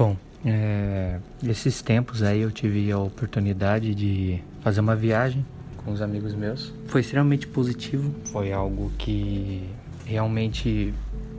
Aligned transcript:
Bom, 0.00 0.16
é, 0.46 1.18
esses 1.46 1.82
tempos 1.82 2.22
aí 2.22 2.40
eu 2.40 2.50
tive 2.50 2.90
a 2.90 2.98
oportunidade 2.98 3.94
de 3.94 4.42
fazer 4.62 4.80
uma 4.80 4.96
viagem 4.96 5.44
com 5.76 5.92
os 5.92 6.00
amigos 6.00 6.34
meus. 6.34 6.72
Foi 6.86 7.02
extremamente 7.02 7.46
positivo, 7.46 8.14
foi 8.32 8.50
algo 8.50 8.90
que 8.96 9.68
realmente 10.06 10.94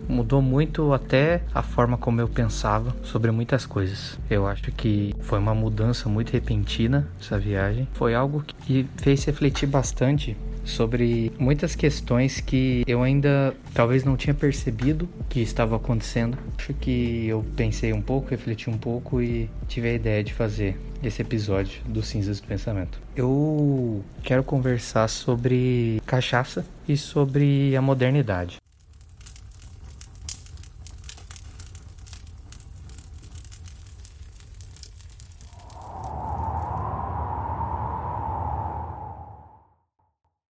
mudou 0.08 0.44
muito 0.44 0.94
até 0.94 1.42
a 1.56 1.64
forma 1.64 1.98
como 1.98 2.22
eu 2.22 2.28
pensava 2.28 2.96
sobre 3.02 3.32
muitas 3.32 3.66
coisas. 3.66 4.20
Eu 4.30 4.46
acho 4.46 4.72
que 4.74 5.16
foi 5.22 5.40
uma 5.40 5.56
mudança 5.56 6.08
muito 6.08 6.32
repentina 6.32 7.08
essa 7.20 7.40
viagem. 7.40 7.88
Foi 7.94 8.14
algo 8.14 8.44
que 8.44 8.88
fez 8.98 9.26
refletir 9.26 9.66
bastante 9.66 10.38
sobre 10.64 11.32
muitas 11.38 11.76
questões 11.76 12.40
que 12.40 12.84
eu 12.88 13.02
ainda 13.02 13.56
talvez 13.74 14.04
não 14.04 14.16
tinha 14.16 14.34
percebido 14.34 15.08
que 15.30 15.42
estava 15.42 15.76
acontecendo. 15.76 16.38
Acho 16.58 16.74
que 16.74 17.28
eu 17.28 17.46
pensei 17.56 17.94
um 17.94 18.02
pouco, 18.02 18.30
refleti 18.30 18.70
um 18.70 18.78
pouco 18.78 19.22
e 19.22 19.50
tive 19.68 19.90
a 19.90 19.94
ideia 19.94 20.24
de 20.24 20.34
fazer 20.34 20.78
esse 21.04 21.22
episódio 21.22 21.82
do 21.86 22.04
Cinzas 22.04 22.40
do 22.40 22.48
Pensamento. 22.48 23.00
Eu 23.16 24.04
quero 24.24 24.44
conversar 24.44 25.08
sobre 25.08 26.02
cachaça 26.06 26.66
e 26.88 26.96
sobre 26.96 27.76
a 27.76 27.82
modernidade. 27.82 28.61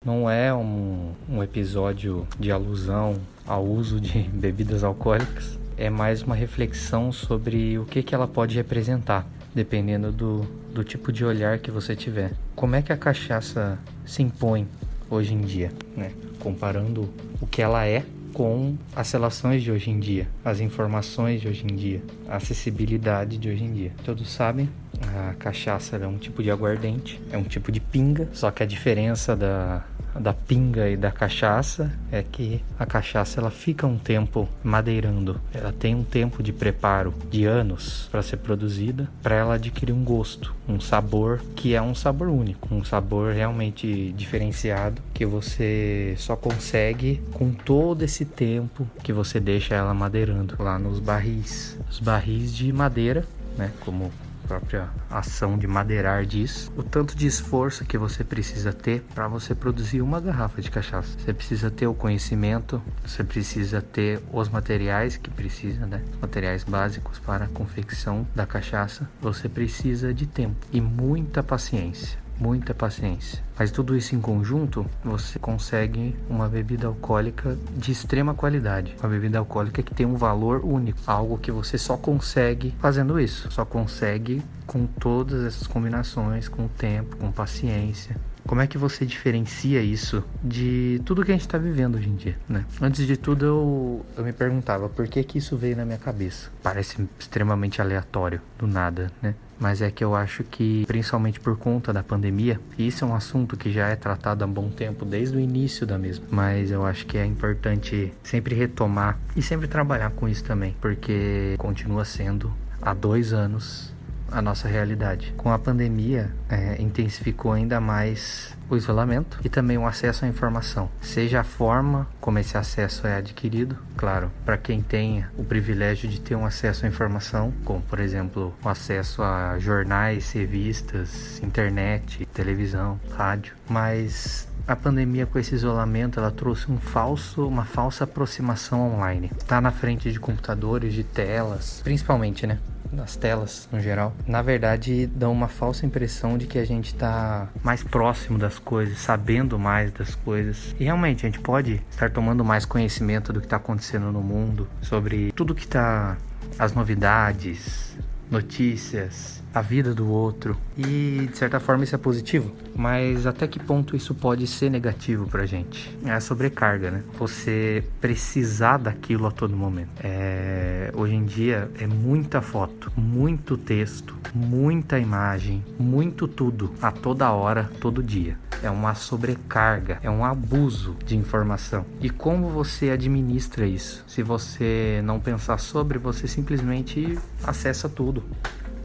Não 0.08 0.30
é 0.30 0.54
um, 0.54 1.12
um 1.28 1.44
episódio 1.44 2.26
de 2.40 2.50
alusão 2.50 3.18
ao 3.46 3.66
uso 3.66 4.00
de 4.00 4.20
bebidas 4.32 4.82
alcoólicas, 4.82 5.60
é 5.76 5.90
mais 5.90 6.24
uma 6.24 6.34
reflexão 6.34 7.12
sobre 7.12 7.78
o 7.78 7.84
que, 7.84 8.02
que 8.02 8.16
ela 8.16 8.26
pode 8.26 8.56
representar, 8.56 9.28
dependendo 9.54 10.10
do, 10.10 10.44
do 10.74 10.82
tipo 10.82 11.12
de 11.12 11.26
olhar 11.26 11.60
que 11.60 11.70
você 11.70 11.94
tiver. 11.94 12.32
Como 12.56 12.74
é 12.78 12.82
que 12.82 12.94
a 12.94 12.96
cachaça 12.96 13.78
se 14.06 14.24
impõe 14.24 14.66
hoje 15.10 15.34
em 15.34 15.42
dia, 15.42 15.74
né? 15.94 16.14
comparando 16.40 17.10
o 17.42 17.46
que 17.46 17.62
ela 17.62 17.86
é 17.86 18.06
com 18.32 18.78
as 18.96 19.12
relações 19.12 19.62
de 19.62 19.74
hoje 19.74 19.90
em 19.90 20.00
dia, 20.00 20.30
as 20.46 20.62
informações 20.62 21.42
de 21.42 21.50
hoje 21.50 21.66
em 21.66 21.76
dia, 21.76 22.02
a 22.30 22.38
acessibilidade 22.38 23.38
de 23.38 23.50
hoje 23.50 23.66
em 23.66 23.74
dia. 23.74 23.92
Todos 24.06 24.32
sabem 24.32 24.70
a 25.02 25.34
cachaça 25.34 25.96
é 25.98 26.08
um 26.08 26.18
tipo 26.18 26.42
de 26.42 26.50
aguardente, 26.50 27.22
é 27.32 27.38
um 27.38 27.44
tipo 27.44 27.72
de 27.72 27.80
pinga, 27.80 28.30
só 28.34 28.50
que 28.52 28.64
a 28.64 28.66
diferença 28.66 29.36
da, 29.36 29.84
da 30.20 30.34
pinga 30.34 30.90
e 30.90 30.98
da 30.98 31.12
cachaça 31.12 31.92
é 32.12 32.24
que 32.24 32.62
a 32.78 32.86
cachaça 32.86 33.40
ela 33.40 33.52
fica 33.52 33.86
um 33.86 33.98
tempo 33.98 34.48
madeirando, 34.64 35.40
ela 35.54 35.72
tem 35.72 35.96
um 35.96 36.04
tempo 36.04 36.42
de 36.42 36.52
preparo 36.52 37.14
de 37.30 37.46
anos 37.46 38.08
para 38.12 38.22
ser 38.22 38.38
produzida, 38.38 39.10
para 39.22 39.36
ela 39.36 39.56
adquirir 39.56 39.94
um 39.94 40.04
gosto, 40.04 40.56
um 40.68 40.80
sabor 40.80 41.42
que 41.56 41.76
é 41.76 41.82
um 41.82 41.96
sabor 41.96 42.28
único, 42.28 42.74
um 42.74 42.84
sabor 42.84 43.34
realmente 43.34 44.14
diferenciado 44.14 45.02
que 45.14 45.26
você 45.26 46.16
só 46.18 46.36
consegue 46.36 47.22
com 47.34 47.52
todo 47.52 48.04
esse 48.04 48.26
tempo 48.26 48.88
que 49.04 49.14
você 49.14 49.40
deixa 49.40 49.76
ela 49.76 49.94
madeirando 49.94 50.56
lá 50.60 50.78
nos 50.78 51.00
barris, 51.00 51.78
os 51.90 52.00
barris 52.00 52.56
de 52.56 52.72
madeira, 52.72 53.26
né, 53.58 53.72
como 53.80 54.12
própria 54.48 54.90
ação 55.10 55.58
de 55.58 55.68
madeirar 55.68 56.26
diz, 56.26 56.72
o 56.76 56.84
tanto 56.84 57.16
de 57.16 57.28
esforço 57.28 57.86
que 57.86 57.98
você 57.98 58.24
precisa 58.24 58.72
ter 58.72 59.02
para 59.14 59.28
você 59.28 59.54
produzir 59.54 60.02
uma 60.02 60.20
garrafa 60.20 60.62
de 60.62 60.72
cachaça. 60.72 61.18
Você 61.20 61.34
precisa 61.34 61.70
ter 61.70 61.88
o 61.88 61.94
conhecimento, 61.94 62.82
você 63.06 63.24
precisa 63.24 63.82
ter 63.82 64.22
os 64.32 64.50
materiais 64.50 65.18
que 65.18 65.30
precisa, 65.30 65.86
né? 65.86 66.02
Materiais 66.22 66.64
básicos 66.64 67.20
para 67.20 67.46
a 67.46 67.50
confecção 67.50 68.26
da 68.34 68.46
cachaça. 68.46 69.10
Você 69.22 69.50
precisa 69.50 70.14
de 70.14 70.26
tempo 70.26 70.66
e 70.72 70.80
muita 70.80 71.44
paciência 71.44 72.27
muita 72.40 72.74
paciência. 72.74 73.44
Mas 73.58 73.72
tudo 73.72 73.96
isso 73.96 74.16
em 74.16 74.22
conjunto, 74.22 74.86
você 75.04 75.40
consegue 75.40 76.16
uma 76.30 76.48
bebida 76.48 76.88
alcoólica 76.88 77.58
de 77.76 77.92
extrema 77.92 78.34
qualidade. 78.34 78.96
Uma 79.00 79.10
bebida 79.10 79.40
alcoólica 79.40 79.82
que 79.82 79.94
tem 79.94 80.06
um 80.06 80.16
valor 80.16 80.64
único. 80.64 81.00
Algo 81.08 81.38
que 81.38 81.52
você 81.52 81.78
só 81.78 81.98
consegue 81.98 82.74
fazendo 82.80 83.20
isso. 83.20 83.52
Só 83.52 83.66
consegue 83.66 84.44
com 84.66 84.86
todas 84.86 85.46
essas 85.46 85.66
combinações, 85.68 86.48
com 86.48 86.68
tempo, 86.68 87.18
com 87.18 87.32
paciência. 87.32 88.16
Como 88.46 88.62
é 88.62 88.68
que 88.68 88.78
você 88.78 89.06
diferencia 89.06 89.82
isso 89.82 90.24
de 90.42 91.02
tudo 91.04 91.24
que 91.26 91.32
a 91.32 91.34
gente 91.34 91.42
está 91.42 91.58
vivendo 91.58 91.96
hoje 91.96 92.08
em 92.08 92.16
dia, 92.16 92.38
né? 92.48 92.64
Antes 92.82 93.06
de 93.06 93.18
tudo, 93.18 93.46
eu, 93.46 94.06
eu 94.16 94.24
me 94.24 94.32
perguntava 94.32 94.88
por 94.88 95.06
que 95.08 95.22
que 95.22 95.38
isso 95.38 95.58
veio 95.58 95.76
na 95.76 95.84
minha 95.84 95.98
cabeça. 95.98 96.50
Parece 96.64 97.06
extremamente 97.20 97.82
aleatório, 97.82 98.42
do 98.58 98.66
nada, 98.66 99.12
né? 99.22 99.36
Mas 99.60 99.82
é 99.82 99.92
que 99.92 100.04
eu 100.04 100.16
acho 100.16 100.44
que, 100.44 100.86
principalmente 100.88 101.40
por 101.40 101.58
conta 101.58 101.92
da 101.92 102.04
pandemia, 102.04 102.60
isso 102.78 103.04
é 103.04 103.08
um 103.08 103.16
assunto 103.16 103.58
que 103.58 103.72
já 103.72 103.88
é 103.88 103.96
tratado 103.96 104.44
há 104.44 104.48
bom 104.48 104.70
tempo, 104.70 105.06
desde 105.06 105.38
o 105.38 105.40
início 105.40 105.86
da 105.86 105.98
mesma, 105.98 106.26
mas 106.30 106.72
eu 106.72 106.86
acho 106.86 107.06
que 107.06 107.18
é 107.18 107.26
importante 107.26 108.14
sempre 108.24 108.56
retomar 108.56 109.18
e 109.36 109.42
sempre 109.42 109.68
trabalhar 109.68 110.12
com 110.12 110.28
isso 110.28 110.44
também, 110.44 110.76
porque 110.80 111.56
continua 111.58 112.06
sendo 112.06 112.54
há 112.82 112.94
dois 112.94 113.34
anos 113.34 113.94
a 114.32 114.42
nossa 114.42 114.68
realidade. 114.68 115.34
Com 115.38 115.52
a 115.52 115.60
pandemia, 115.60 116.32
é, 116.50 116.82
intensificou 116.82 117.54
ainda 117.54 117.80
mais 117.80 118.56
o 118.70 118.76
isolamento 118.76 119.40
e 119.44 119.50
também 119.50 119.78
o 119.78 119.86
acesso 119.86 120.26
à 120.26 120.28
informação, 120.28 120.90
seja 121.02 121.42
a 121.42 121.44
forma 121.44 122.08
como 122.20 122.40
esse 122.40 122.58
acesso 122.58 123.08
é 123.08 123.16
adquirido, 123.16 123.78
claro, 123.96 124.32
para 124.46 124.58
quem 124.58 124.82
tenha 124.82 125.32
o 125.38 125.44
privilégio 125.44 126.10
de 126.10 126.20
ter 126.20 126.36
um 126.36 126.46
acesso 126.46 126.86
à 126.86 126.90
informação, 126.90 127.54
como 127.64 127.82
por 127.82 128.00
exemplo 128.00 128.54
o 128.64 128.70
acesso 128.70 129.24
a 129.24 129.58
jornais, 129.60 130.32
revistas, 130.32 131.42
internet, 131.42 132.26
televisão, 132.34 133.00
rádio, 133.16 133.54
mas 133.70 134.48
a 134.68 134.76
pandemia 134.76 135.26
com 135.26 135.40
esse 135.40 135.56
isolamento 135.56 136.20
ela 136.20 136.30
trouxe 136.30 136.70
um 136.70 136.78
falso, 136.78 137.48
uma 137.48 137.64
falsa 137.64 138.04
aproximação 138.04 138.96
online. 138.96 139.32
Tá 139.48 139.62
na 139.62 139.72
frente 139.72 140.12
de 140.12 140.20
computadores, 140.20 140.94
de 140.94 141.06
telas, 141.06 141.80
principalmente, 141.84 142.46
né? 142.46 142.60
Nas 142.92 143.16
telas 143.16 143.68
no 143.72 143.80
geral, 143.80 144.14
na 144.26 144.42
verdade 144.42 145.08
dão 145.08 145.32
uma 145.32 145.48
falsa 145.48 145.86
impressão 145.86 146.38
de 146.38 146.48
que 146.48 146.58
a 146.58 146.66
gente 146.66 146.88
está 146.88 147.48
mais 147.64 147.84
próximo 147.84 148.38
das 148.38 148.60
coisas, 148.60 148.98
sabendo 149.00 149.58
mais 149.58 149.92
das 149.92 150.16
coisas. 150.16 150.76
E 150.80 150.84
realmente 150.84 151.26
a 151.26 151.30
gente 151.30 151.40
pode 151.40 151.82
estar 151.90 152.10
tomando 152.10 152.44
mais 152.44 152.66
conhecimento 152.66 153.32
do 153.34 153.40
que 153.40 153.46
está 153.46 153.58
acontecendo 153.58 154.12
no 154.12 154.22
mundo, 154.22 154.68
sobre 154.82 155.32
tudo 155.34 155.56
que 155.56 155.64
está 155.64 156.18
as 156.58 156.74
novidades, 156.74 157.98
notícias, 158.30 159.42
a 159.54 159.62
vida 159.62 159.94
do 159.94 160.10
outro. 160.10 160.58
E 160.78 161.28
de 161.32 161.38
certa 161.38 161.60
forma 161.60 161.84
isso 161.84 161.96
é 161.96 161.98
positivo, 161.98 162.54
mas 162.76 163.26
até 163.26 163.48
que 163.48 163.60
ponto 163.60 163.96
isso 163.96 164.14
pode 164.14 164.46
ser 164.48 164.70
negativo 164.70 165.28
pra 165.28 165.46
gente? 165.46 165.98
É 166.06 166.12
a 166.12 166.22
sobrecarga, 166.22 166.92
né? 166.92 167.04
Você 167.18 167.84
precisar 168.00 168.78
daquilo 168.78 169.26
a 169.28 169.32
todo 169.32 169.56
momento. 169.56 169.90
É... 170.04 170.87
Hoje 170.98 171.14
em 171.14 171.26
dia 171.26 171.70
é 171.80 171.86
muita 171.86 172.42
foto, 172.42 172.92
muito 172.98 173.56
texto, 173.56 174.16
muita 174.34 174.98
imagem, 174.98 175.64
muito 175.78 176.28
tudo 176.28 176.74
a 176.82 176.92
toda 176.92 177.32
hora, 177.32 177.70
todo 177.80 178.02
dia. 178.02 178.36
É 178.64 178.72
uma 178.72 178.96
sobrecarga, 178.96 180.00
é 180.02 180.10
um 180.10 180.26
abuso 180.26 180.98
de 181.06 181.16
informação. 181.16 181.86
E 182.02 182.10
como 182.10 182.50
você 182.50 182.90
administra 182.90 183.68
isso? 183.68 184.04
Se 184.08 184.24
você 184.24 185.00
não 185.04 185.20
pensar 185.20 185.60
sobre, 185.60 186.00
você 186.00 186.28
simplesmente 186.28 187.16
acessa 187.44 187.88
tudo 187.88 188.24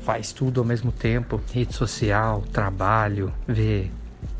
faz 0.02 0.32
tudo 0.32 0.60
ao 0.60 0.66
mesmo 0.66 0.90
tempo, 0.90 1.40
rede 1.52 1.74
social, 1.74 2.42
trabalho, 2.52 3.32
vê 3.46 3.88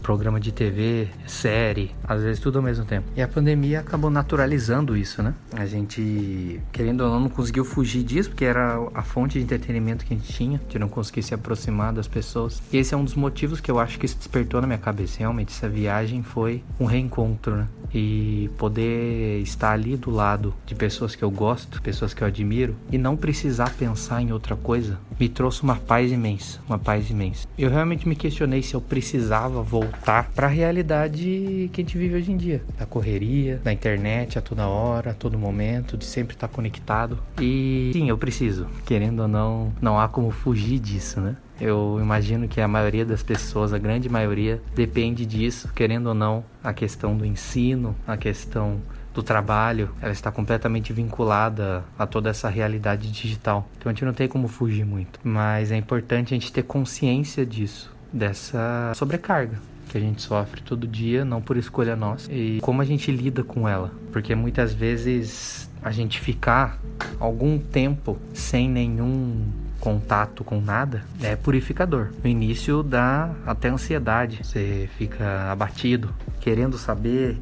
programa 0.03 0.41
de 0.41 0.53
TV, 0.53 1.09
série, 1.27 1.93
às 2.05 2.23
vezes 2.23 2.41
tudo 2.41 2.59
ao 2.59 2.63
mesmo 2.63 2.85
tempo. 2.85 3.07
E 3.17 3.23
a 3.23 3.29
pandemia 3.29 3.81
acabou 3.81 4.11
naturalizando 4.11 4.97
isso, 4.97 5.23
né? 5.23 5.35
A 5.53 5.65
gente, 5.65 6.61
querendo 6.73 7.03
ou 7.03 7.11
não, 7.11 7.21
não 7.21 7.29
conseguiu 7.29 7.65
fugir 7.65 8.03
disso, 8.03 8.31
porque 8.31 8.45
era 8.45 8.79
a 8.93 9.03
fonte 9.03 9.39
de 9.39 9.45
entretenimento 9.45 10.05
que 10.05 10.13
a 10.13 10.17
gente 10.17 10.33
tinha, 10.33 10.61
de 10.69 10.79
não 10.79 10.89
conseguir 10.89 11.23
se 11.23 11.33
aproximar 11.33 11.93
das 11.93 12.09
pessoas. 12.09 12.61
E 12.73 12.77
esse 12.77 12.93
é 12.93 12.97
um 12.97 13.05
dos 13.05 13.15
motivos 13.15 13.61
que 13.61 13.71
eu 13.71 13.79
acho 13.79 13.99
que 13.99 14.05
isso 14.07 14.19
despertou 14.19 14.61
na 14.61 14.67
minha 14.67 14.79
cabeça. 14.79 15.21
Realmente, 15.21 15.53
essa 15.53 15.69
viagem 15.69 16.23
foi 16.23 16.63
um 16.81 16.85
reencontro, 16.85 17.57
né? 17.57 17.69
E 17.95 18.51
poder 18.57 19.41
estar 19.43 19.73
ali 19.73 19.97
do 19.97 20.11
lado 20.11 20.55
de 20.67 20.75
pessoas 20.75 21.15
que 21.15 21.23
eu 21.23 21.31
gosto, 21.31 21.81
pessoas 21.83 22.13
que 22.13 22.23
eu 22.23 22.27
admiro, 22.27 22.75
e 22.91 22.99
não 22.99 23.17
precisar 23.17 23.71
pensar 23.75 24.23
em 24.23 24.33
outra 24.33 24.57
coisa, 24.57 24.99
me 25.21 25.29
trouxe 25.29 25.63
uma 25.63 25.77
paz 25.77 26.11
imensa, 26.11 26.59
uma 26.67 26.79
paz 26.79 27.09
imensa. 27.11 27.47
Eu 27.57 27.71
realmente 27.71 28.09
me 28.09 28.17
questionei 28.17 28.63
se 28.63 28.75
eu 28.75 28.81
precisava 28.81 29.63
voltar 29.63 29.92
para 30.05 30.47
a 30.47 30.51
realidade 30.51 31.71
que 31.73 31.81
a 31.81 31.85
gente 31.85 31.97
vive 31.97 32.17
hoje 32.17 32.33
em 32.33 32.37
dia, 32.37 32.63
da 32.79 32.87
correria, 32.87 33.61
da 33.63 33.73
internet 33.73 34.39
a 34.39 34.43
toda 34.43 34.67
hora, 34.67 35.11
a 35.11 35.15
todo 35.15 35.39
momento, 35.39 35.97
de 35.97 36.05
sempre 36.05 36.35
estar 36.35 36.49
conectado. 36.49 37.19
E 37.41 37.91
sim, 37.93 38.09
eu 38.09 38.19
preciso, 38.19 38.67
querendo 38.85 39.21
ou 39.21 39.29
não, 39.29 39.73
não 39.81 39.99
há 39.99 40.09
como 40.09 40.31
fugir 40.31 40.79
disso, 40.79 41.21
né? 41.21 41.37
Eu 41.61 41.99
imagino 42.01 42.49
que 42.49 42.61
a 42.61 42.67
maioria 42.67 43.05
das 43.05 43.23
pessoas, 43.23 43.73
a 43.73 43.79
grande 43.79 44.09
maioria, 44.09 44.61
depende 44.75 45.25
disso, 45.25 45.71
querendo 45.75 46.09
ou 46.09 46.15
não, 46.15 46.45
a 46.63 46.73
questão 46.73 47.17
do 47.17 47.25
ensino, 47.25 47.95
a 48.07 48.17
questão 48.17 48.81
do 49.15 49.23
trabalho, 49.23 49.91
ela 50.01 50.13
está 50.13 50.33
completamente 50.33 50.93
vinculada 50.93 51.85
a 51.99 52.07
toda 52.07 52.31
essa 52.31 52.49
realidade 52.49 53.13
digital. 53.13 53.69
Então 53.79 53.91
a 53.91 53.93
gente 53.93 54.05
não 54.05 54.13
tem 54.13 54.27
como 54.27 54.49
fugir 54.49 54.85
muito, 54.85 55.21
mas 55.23 55.71
é 55.71 55.77
importante 55.77 56.35
a 56.35 56.37
gente 56.37 56.53
ter 56.53 56.63
consciência 56.63 57.45
disso, 57.45 57.95
dessa 58.13 58.93
sobrecarga 58.95 59.59
que 59.93 59.99
a 59.99 60.01
gente 60.01 60.23
sofre 60.23 60.63
todo 60.63 60.87
dia, 60.87 61.23
não 61.23 61.43
por 61.43 61.59
escolha 61.59 61.95
nossa, 61.95 62.33
e 62.33 62.61
como 62.63 62.81
a 62.81 62.85
gente 62.85 63.13
lida 63.13 63.45
com 63.45 63.69
ela, 63.69 63.93
porque 64.11 64.35
muitas 64.35 64.73
vezes 64.73 65.69
a 65.83 65.91
gente 65.91 66.19
ficar 66.19 66.81
algum 67.21 67.59
tempo 67.59 68.19
sem 68.33 68.71
nenhum 68.71 69.45
contato 69.79 70.45
com 70.45 70.61
nada 70.63 71.05
é 71.21 71.37
purificador. 71.37 72.09
No 72.25 72.31
início 72.31 72.83
dá 72.83 73.35
até 73.45 73.69
ansiedade, 73.69 74.41
você 74.43 74.89
fica 74.97 75.53
abatido, 75.53 76.15
querendo 76.41 76.79
saber 76.79 77.39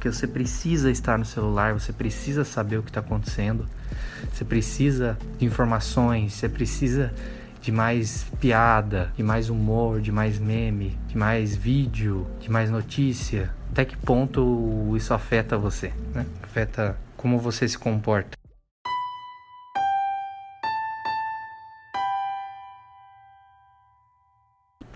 que 0.00 0.10
você 0.10 0.26
precisa 0.26 0.90
estar 0.90 1.16
no 1.16 1.24
celular, 1.24 1.72
você 1.72 1.92
precisa 1.92 2.44
saber 2.44 2.78
o 2.78 2.82
que 2.82 2.90
está 2.90 3.00
acontecendo, 3.00 3.64
você 4.32 4.44
precisa 4.44 5.16
de 5.38 5.44
informações, 5.44 6.32
você 6.32 6.48
precisa 6.48 7.14
de 7.66 7.72
mais 7.72 8.24
piada, 8.38 9.12
de 9.16 9.24
mais 9.24 9.50
humor, 9.50 10.00
de 10.00 10.12
mais 10.12 10.38
meme, 10.38 10.96
de 11.08 11.18
mais 11.18 11.56
vídeo, 11.56 12.24
de 12.38 12.48
mais 12.48 12.70
notícia. 12.70 13.50
Até 13.72 13.84
que 13.84 13.96
ponto 13.96 14.94
isso 14.96 15.12
afeta 15.12 15.58
você, 15.58 15.92
né? 16.14 16.24
Afeta 16.44 16.96
como 17.16 17.40
você 17.40 17.66
se 17.66 17.76
comporta. 17.76 18.35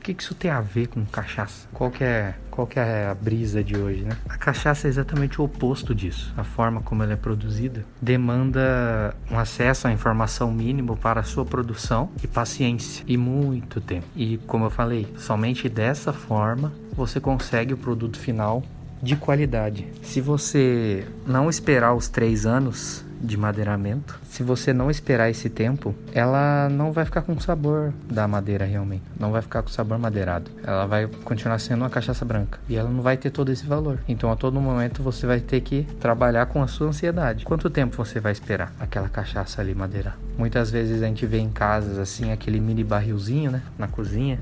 O 0.01 0.03
que, 0.03 0.15
que 0.15 0.23
isso 0.23 0.35
tem 0.35 0.51
a 0.51 0.63
ver 0.63 0.87
com 0.87 1.05
cachaça? 1.05 1.69
Qual 1.75 1.91
que, 1.91 2.03
é, 2.03 2.35
qual 2.51 2.67
que 2.67 2.81
é 2.81 3.07
a 3.07 3.15
brisa 3.15 3.63
de 3.63 3.77
hoje, 3.77 4.03
né? 4.03 4.17
A 4.27 4.39
cachaça 4.39 4.87
é 4.87 4.89
exatamente 4.89 5.39
o 5.39 5.45
oposto 5.45 5.95
disso. 5.95 6.33
A 6.39 6.43
forma 6.43 6.81
como 6.81 7.03
ela 7.03 7.13
é 7.13 7.17
produzida 7.17 7.85
demanda 8.01 9.15
um 9.31 9.39
acesso 9.39 9.87
à 9.87 9.93
informação 9.93 10.51
mínimo 10.51 10.97
para 10.97 11.21
a 11.21 11.23
sua 11.23 11.45
produção 11.45 12.09
e 12.25 12.27
paciência 12.27 13.05
e 13.07 13.19
muito 13.19 13.79
tempo. 13.79 14.07
E 14.17 14.39
como 14.47 14.65
eu 14.65 14.71
falei, 14.71 15.07
somente 15.19 15.69
dessa 15.69 16.15
forma 16.15 16.73
você 16.95 17.21
consegue 17.21 17.75
o 17.75 17.77
produto 17.77 18.19
final 18.19 18.63
de 19.03 19.17
qualidade. 19.17 19.87
Se 20.03 20.23
você 20.23 21.07
não 21.27 21.51
esperar 21.51 21.95
os 21.95 22.09
três 22.09 22.47
anos 22.47 23.05
de 23.21 23.37
madeiramento, 23.37 24.19
se 24.25 24.43
você 24.43 24.73
não 24.73 24.91
esperar 24.91 25.31
esse 25.31 25.49
tempo, 25.49 25.95
ela 26.13 26.69
não 26.71 26.93
vai 26.93 27.05
ficar 27.05 27.23
com 27.23 27.39
sabor 27.39 27.93
da 28.11 28.27
madeira 28.27 28.65
realmente. 28.65 29.03
Não 29.19 29.31
vai 29.31 29.43
ficar 29.43 29.63
com 29.63 29.69
sabor 29.69 29.99
madeirado. 29.99 30.51
Ela 30.65 30.87
vai 30.87 31.07
continuar 31.25 31.59
sendo 31.59 31.83
uma 31.83 31.91
cachaça 31.91 32.25
branca. 32.25 32.59
E 32.69 32.77
ela 32.77 32.89
não 32.89 33.03
vai 33.03 33.17
ter 33.17 33.31
todo 33.31 33.51
esse 33.51 33.67
valor. 33.67 33.99
Então 34.09 34.31
a 34.33 34.37
todo 34.37 34.61
momento 34.61 35.03
você 35.03 35.27
vai 35.27 35.41
ter 35.41 35.61
que 35.61 35.83
trabalhar 36.01 36.47
com 36.47 36.63
a 36.63 36.67
sua 36.67 36.89
ansiedade. 36.89 37.45
Quanto 37.45 37.69
tempo 37.69 37.97
você 37.97 38.19
vai 38.19 38.33
esperar 38.33 38.73
aquela 38.81 39.09
cachaça 39.09 39.61
ali 39.61 39.75
madeirar? 39.75 40.17
Muitas 40.39 40.71
vezes 40.71 41.03
a 41.03 41.07
gente 41.07 41.27
vê 41.27 41.39
em 41.39 41.51
casas 41.51 41.99
assim 41.99 42.33
aquele 42.33 42.61
mini 42.61 42.83
barrilzinho, 42.83 43.51
né? 43.51 43.63
Na 43.79 43.87
cozinha, 43.87 44.39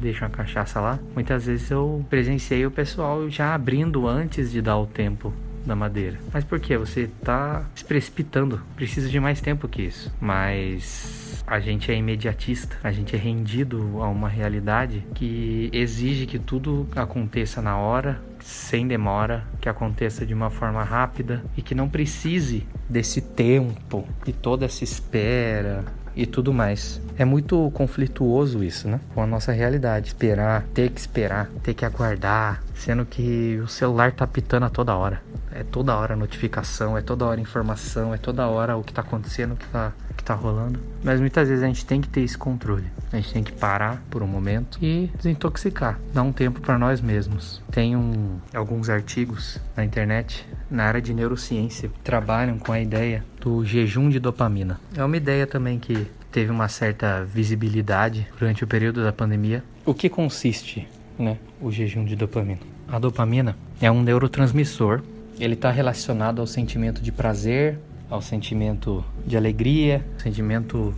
deixa 0.00 0.26
uma 0.26 0.30
cachaça 0.30 0.80
lá. 0.80 0.98
Muitas 1.14 1.46
vezes 1.46 1.70
eu 1.70 2.04
presenciei 2.10 2.66
o 2.66 2.70
pessoal 2.70 3.28
já 3.30 3.54
abrindo 3.54 4.06
antes 4.06 4.50
de 4.50 4.60
dar 4.60 4.76
o 4.76 4.86
tempo 4.86 5.32
da 5.66 5.76
madeira. 5.76 6.18
Mas 6.32 6.44
por 6.44 6.60
que? 6.60 6.76
Você 6.76 7.02
está 7.02 7.64
se 7.74 7.84
precipitando. 7.84 8.60
Precisa 8.76 9.08
de 9.08 9.20
mais 9.20 9.40
tempo 9.40 9.68
que 9.68 9.82
isso. 9.82 10.12
Mas 10.20 11.42
a 11.46 11.60
gente 11.60 11.90
é 11.90 11.96
imediatista, 11.96 12.76
a 12.82 12.92
gente 12.92 13.14
é 13.14 13.18
rendido 13.18 14.02
a 14.02 14.08
uma 14.08 14.28
realidade 14.28 15.04
que 15.14 15.68
exige 15.72 16.26
que 16.26 16.38
tudo 16.38 16.88
aconteça 16.94 17.60
na 17.60 17.76
hora, 17.76 18.20
sem 18.40 18.86
demora, 18.86 19.44
que 19.60 19.68
aconteça 19.68 20.26
de 20.26 20.34
uma 20.34 20.50
forma 20.50 20.82
rápida 20.82 21.42
e 21.56 21.62
que 21.62 21.74
não 21.74 21.88
precise 21.88 22.66
desse 22.88 23.20
tempo 23.20 24.06
e 24.26 24.32
toda 24.32 24.66
essa 24.66 24.84
espera 24.84 25.84
e 26.14 26.26
tudo 26.26 26.52
mais. 26.52 27.00
É 27.16 27.24
muito 27.24 27.70
conflituoso 27.72 28.62
isso, 28.62 28.88
né? 28.88 29.00
Com 29.14 29.22
a 29.22 29.26
nossa 29.26 29.52
realidade. 29.52 30.08
Esperar, 30.08 30.64
ter 30.74 30.90
que 30.90 31.00
esperar, 31.00 31.48
ter 31.62 31.74
que 31.74 31.84
aguardar, 31.84 32.62
sendo 32.82 33.06
que 33.06 33.60
o 33.62 33.68
celular 33.68 34.10
tá 34.10 34.26
pitando 34.26 34.66
a 34.66 34.68
toda 34.68 34.96
hora. 34.96 35.22
É 35.52 35.62
toda 35.62 35.94
hora 35.94 36.16
notificação, 36.16 36.98
é 36.98 37.00
toda 37.00 37.24
hora 37.24 37.40
informação, 37.40 38.12
é 38.12 38.18
toda 38.18 38.48
hora 38.48 38.76
o 38.76 38.82
que 38.82 38.92
tá 38.92 39.02
acontecendo, 39.02 39.52
o 39.52 39.56
que 39.56 39.66
tá, 39.68 39.92
o 40.10 40.14
que 40.14 40.24
tá 40.24 40.34
rolando. 40.34 40.80
Mas 41.04 41.20
muitas 41.20 41.48
vezes 41.48 41.62
a 41.62 41.66
gente 41.68 41.86
tem 41.86 42.00
que 42.00 42.08
ter 42.08 42.22
esse 42.22 42.36
controle. 42.36 42.86
A 43.12 43.16
gente 43.16 43.32
tem 43.32 43.44
que 43.44 43.52
parar 43.52 44.02
por 44.10 44.20
um 44.22 44.26
momento 44.26 44.78
e 44.82 45.08
desintoxicar, 45.16 46.00
dar 46.12 46.22
um 46.22 46.32
tempo 46.32 46.60
para 46.60 46.76
nós 46.76 47.00
mesmos. 47.00 47.62
Tem 47.70 47.94
um, 47.94 48.40
alguns 48.52 48.88
artigos 48.88 49.60
na 49.76 49.84
internet 49.84 50.44
na 50.68 50.84
área 50.84 51.00
de 51.00 51.14
neurociência 51.14 51.88
que 51.88 52.00
trabalham 52.00 52.58
com 52.58 52.72
a 52.72 52.80
ideia 52.80 53.24
do 53.40 53.64
jejum 53.64 54.08
de 54.08 54.18
dopamina. 54.18 54.80
É 54.96 55.04
uma 55.04 55.16
ideia 55.16 55.46
também 55.46 55.78
que 55.78 56.08
teve 56.32 56.50
uma 56.50 56.66
certa 56.66 57.22
visibilidade 57.24 58.26
durante 58.38 58.64
o 58.64 58.66
período 58.66 59.04
da 59.04 59.12
pandemia. 59.12 59.62
O 59.84 59.92
que 59.92 60.08
consiste, 60.08 60.88
né, 61.22 61.38
o 61.60 61.70
jejum 61.70 62.04
de 62.04 62.16
dopamina? 62.16 62.60
A 62.88 62.98
dopamina 62.98 63.56
é 63.80 63.90
um 63.90 64.02
neurotransmissor. 64.02 65.02
Ele 65.38 65.54
está 65.54 65.70
relacionado 65.70 66.40
ao 66.40 66.46
sentimento 66.46 67.00
de 67.00 67.10
prazer, 67.10 67.78
ao 68.10 68.20
sentimento 68.20 69.04
de 69.26 69.36
alegria, 69.36 70.04
sentimento 70.18 70.94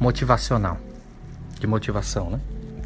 motivacional, 0.00 0.78
de 1.58 1.66
motivação, 1.66 2.30
né? 2.30 2.40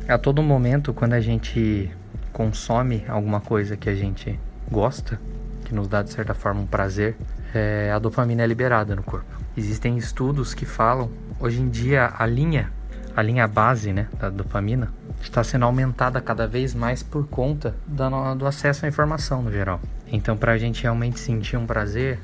A 0.08 0.18
todo 0.18 0.42
momento, 0.42 0.92
quando 0.92 1.12
a 1.12 1.20
gente 1.20 1.90
consome 2.32 3.04
alguma 3.06 3.40
coisa 3.40 3.76
que 3.76 3.88
a 3.88 3.94
gente 3.94 4.38
gosta, 4.70 5.20
que 5.64 5.74
nos 5.74 5.86
dá 5.86 6.02
de 6.02 6.10
certa 6.10 6.34
forma 6.34 6.62
um 6.62 6.66
prazer, 6.66 7.16
é, 7.54 7.92
a 7.94 7.98
dopamina 7.98 8.42
é 8.42 8.46
liberada 8.46 8.96
no 8.96 9.02
corpo. 9.02 9.26
Existem 9.56 9.98
estudos 9.98 10.54
que 10.54 10.64
falam, 10.64 11.10
hoje 11.38 11.60
em 11.60 11.68
dia 11.68 12.12
a 12.18 12.26
linha, 12.26 12.72
a 13.16 13.22
linha 13.22 13.46
base 13.46 13.92
né, 13.92 14.08
da 14.18 14.30
dopamina 14.30 14.92
está 15.20 15.42
sendo 15.44 15.64
aumentada 15.64 16.20
cada 16.20 16.46
vez 16.46 16.74
mais 16.74 17.02
por 17.02 17.26
conta 17.26 17.74
do, 17.86 18.46
acesso 18.46 18.84
à 18.84 18.88
informação 18.88 19.42
no 19.42 19.52
geral. 19.52 19.80
Então, 20.10 20.36
para 20.36 20.52
a 20.52 20.58
gente 20.58 20.82
realmente 20.82 21.20
sentir 21.20 21.56
um 21.56 21.66
prazer, 21.66 22.18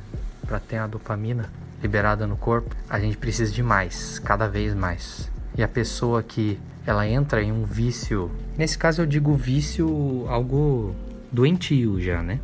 para 0.46 0.58
ter 0.58 0.78
a 0.78 0.86
dopamina 0.86 1.50
liberada 1.82 2.26
no 2.26 2.36
corpo, 2.36 2.74
a 2.88 2.98
gente 2.98 3.16
precisa 3.16 3.52
de 3.52 3.62
mais, 3.62 4.18
cada 4.18 4.48
vez 4.48 4.74
mais. 4.74 5.30
E 5.56 5.62
a 5.62 5.68
pessoa 5.68 6.22
que 6.22 6.58
ela 6.86 7.06
entra 7.06 7.42
em 7.42 7.52
um 7.52 7.64
vício, 7.64 8.30
nesse 8.56 8.76
caso 8.76 9.02
eu 9.02 9.06
digo 9.06 9.34
vício 9.34 10.24
algo 10.28 10.94
doentio 11.30 12.00
já, 12.00 12.22
né? 12.22 12.40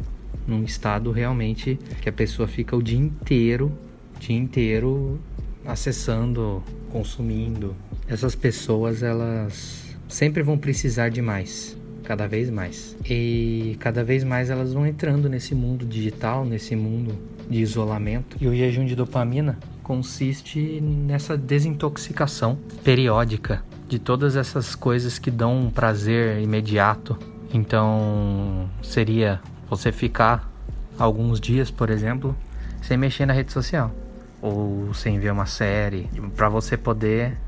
num 0.47 0.63
estado 0.63 1.11
realmente 1.11 1.79
que 2.01 2.09
a 2.09 2.13
pessoa 2.13 2.47
fica 2.47 2.77
o 2.77 2.83
dia 2.83 2.99
inteiro, 2.99 3.73
dia 4.19 4.37
inteiro 4.37 5.19
acessando, 5.65 6.63
consumindo. 6.91 7.75
Essas 8.07 8.35
pessoas 8.35 9.03
elas 9.03 9.97
sempre 10.09 10.43
vão 10.43 10.59
precisar 10.59 11.09
de 11.09 11.23
mais, 11.23 11.77
cada 12.05 12.27
vez 12.29 12.51
mais. 12.51 12.97
E 13.09 13.77
cada 13.81 14.05
vez 14.05 14.23
mais 14.25 14.51
elas 14.51 14.73
vão 14.73 14.87
entrando 14.87 15.29
nesse 15.29 15.55
mundo 15.55 15.87
digital, 15.87 16.45
nesse 16.45 16.77
mundo 16.77 17.19
de 17.49 17.61
isolamento. 17.61 18.37
E 18.41 18.47
o 18.47 18.55
jejum 18.55 18.85
de 18.85 18.95
dopamina 18.95 19.59
consiste 19.83 20.81
nessa 20.81 21.37
desintoxicação 21.37 22.59
periódica 22.83 23.63
de 23.89 23.99
todas 23.99 24.37
essas 24.37 24.75
coisas 24.75 25.19
que 25.19 25.31
dão 25.31 25.67
um 25.67 25.71
prazer 25.71 26.41
imediato. 26.41 27.19
Então, 27.53 28.69
seria 28.83 29.41
você 29.69 29.93
ficar 29.93 30.51
alguns 30.99 31.41
dias, 31.41 31.71
por 31.71 31.91
exemplo, 31.91 32.37
sem 32.83 32.97
mexer 32.97 33.27
na 33.27 33.33
rede 33.33 33.53
social 33.53 33.95
ou 34.41 34.93
sem 34.93 35.19
ver 35.19 35.33
uma 35.33 35.47
série, 35.47 36.09
para 36.37 36.51
você 36.51 36.77
poder 36.77 37.39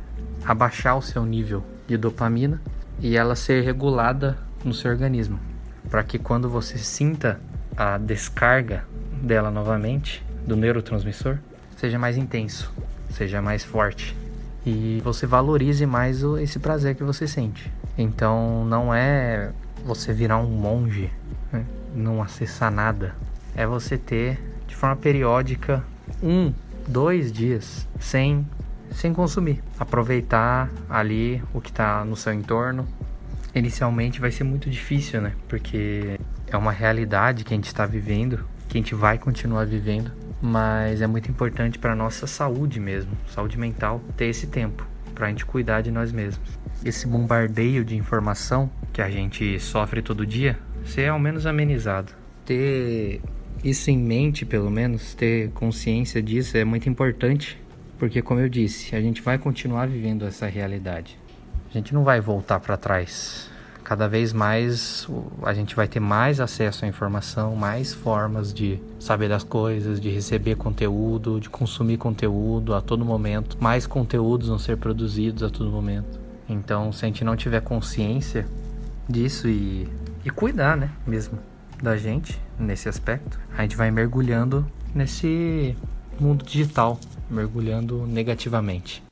abaixar 0.47 0.97
o 0.97 1.03
seu 1.03 1.25
nível 1.25 1.65
de 1.87 1.97
dopamina 1.97 2.61
e 3.01 3.17
ela 3.17 3.35
ser 3.35 3.63
regulada 3.63 4.39
no 4.65 4.73
seu 4.73 4.91
organismo, 4.91 5.39
para 5.91 6.03
que 6.03 6.19
quando 6.19 6.49
você 6.49 6.79
sinta 6.79 7.41
a 7.77 7.99
descarga 7.99 8.85
dela 9.21 9.51
novamente 9.51 10.25
do 10.47 10.57
neurotransmissor, 10.57 11.39
seja 11.77 11.99
mais 11.99 12.17
intenso, 12.17 12.73
seja 13.11 13.43
mais 13.43 13.65
forte 13.65 14.17
e 14.65 15.01
você 15.05 15.27
valorize 15.27 15.87
mais 15.87 16.23
esse 16.41 16.59
prazer 16.59 16.97
que 16.97 17.05
você 17.05 17.29
sente. 17.29 17.71
Então 17.97 18.65
não 18.65 18.93
é 18.93 19.53
você 19.85 20.13
virar 20.13 20.39
um 20.39 20.51
monge 20.51 21.11
né? 21.53 21.65
não 21.95 22.21
acessar 22.21 22.71
nada, 22.71 23.15
é 23.55 23.67
você 23.67 23.97
ter 23.97 24.41
de 24.67 24.75
forma 24.75 24.97
periódica 24.97 25.85
um, 26.23 26.53
dois 26.87 27.33
dias 27.33 27.87
sem 28.01 28.47
sem 28.91 29.13
consumir, 29.13 29.63
aproveitar 29.79 30.71
ali 30.89 31.43
o 31.53 31.61
que 31.61 31.71
está 31.71 32.05
no 32.05 32.17
seu 32.17 32.33
entorno. 32.33 32.87
Inicialmente 33.55 34.21
vai 34.21 34.31
ser 34.31 34.45
muito 34.45 34.69
difícil, 34.69 35.21
né? 35.21 35.33
Porque 35.49 36.19
é 36.47 36.57
uma 36.57 36.73
realidade 36.73 37.45
que 37.45 37.55
a 37.55 37.57
gente 37.57 37.67
está 37.67 37.87
vivendo, 37.87 38.45
que 38.69 38.77
a 38.77 38.81
gente 38.81 38.95
vai 38.95 39.19
continuar 39.19 39.65
vivendo, 39.67 40.13
mas 40.41 41.01
é 41.01 41.07
muito 41.07 41.31
importante 41.31 41.79
para 41.79 41.95
nossa 41.95 42.27
saúde 42.27 42.79
mesmo, 42.79 43.13
saúde 43.29 43.59
mental, 43.59 44.01
ter 44.17 44.27
esse 44.27 44.47
tempo 44.47 44.87
para 45.15 45.27
a 45.27 45.31
gente 45.31 45.47
cuidar 45.47 45.81
de 45.81 45.91
nós 45.91 46.13
mesmos. 46.13 46.59
Esse 46.85 47.07
bombardeio 47.07 47.85
de 47.85 47.97
informação 47.97 48.71
que 48.93 49.01
a 49.01 49.09
gente 49.09 49.59
sofre 49.59 50.03
todo 50.03 50.27
dia 50.27 50.59
ser 50.85 51.09
ao 51.09 51.19
menos 51.19 51.47
amenizado. 51.47 52.13
Ter 52.45 53.21
isso 53.65 53.91
em 53.91 53.99
mente, 53.99 54.45
pelo 54.45 54.71
menos, 54.71 55.15
ter 55.15 55.51
consciência 55.51 56.23
disso 56.23 56.57
é 56.57 56.65
muito 56.65 56.89
importante, 56.89 57.59
porque, 57.99 58.23
como 58.23 58.41
eu 58.41 58.49
disse, 58.49 58.95
a 58.95 59.01
gente 59.01 59.23
vai 59.23 59.39
continuar 59.39 59.89
vivendo 59.89 60.27
essa 60.27 60.47
realidade. 60.47 61.19
A 61.71 61.73
gente 61.73 61.93
não 61.95 62.05
vai 62.05 62.21
voltar 62.21 62.61
para 62.61 62.77
trás. 62.77 63.51
Cada 63.83 64.09
vez 64.09 64.33
mais 64.33 65.07
a 65.43 65.55
gente 65.55 65.77
vai 65.77 65.87
ter 65.87 66.01
mais 66.01 66.41
acesso 66.41 66.85
à 66.85 66.89
informação, 66.89 67.55
mais 67.55 67.95
formas 67.95 68.53
de 68.53 68.81
saber 68.99 69.29
das 69.29 69.45
coisas, 69.45 70.01
de 70.01 70.11
receber 70.11 70.57
conteúdo, 70.57 71.39
de 71.39 71.49
consumir 71.49 71.97
conteúdo 71.97 72.75
a 72.75 72.81
todo 72.81 73.05
momento. 73.05 73.57
Mais 73.61 73.87
conteúdos 73.87 74.49
vão 74.49 74.59
ser 74.59 74.77
produzidos 74.77 75.43
a 75.43 75.51
todo 75.51 75.71
momento. 75.71 76.19
Então, 76.49 76.93
se 76.93 77.05
a 77.05 77.09
gente 77.09 77.25
não 77.25 77.37
tiver 77.37 77.61
consciência 77.61 78.47
disso 79.09 79.49
e, 79.49 79.89
e 80.25 80.31
cuidar, 80.31 80.77
né, 80.77 80.91
mesmo 81.07 81.39
da 81.81 81.97
gente 81.97 82.41
nesse 82.59 82.89
aspecto, 82.89 83.39
a 83.57 83.63
gente 83.63 83.77
vai 83.77 83.91
mergulhando 83.91 84.67
nesse 84.95 85.77
mundo 86.19 86.45
digital, 86.45 86.99
mergulhando 87.31 88.07
negativamente. 88.07 89.03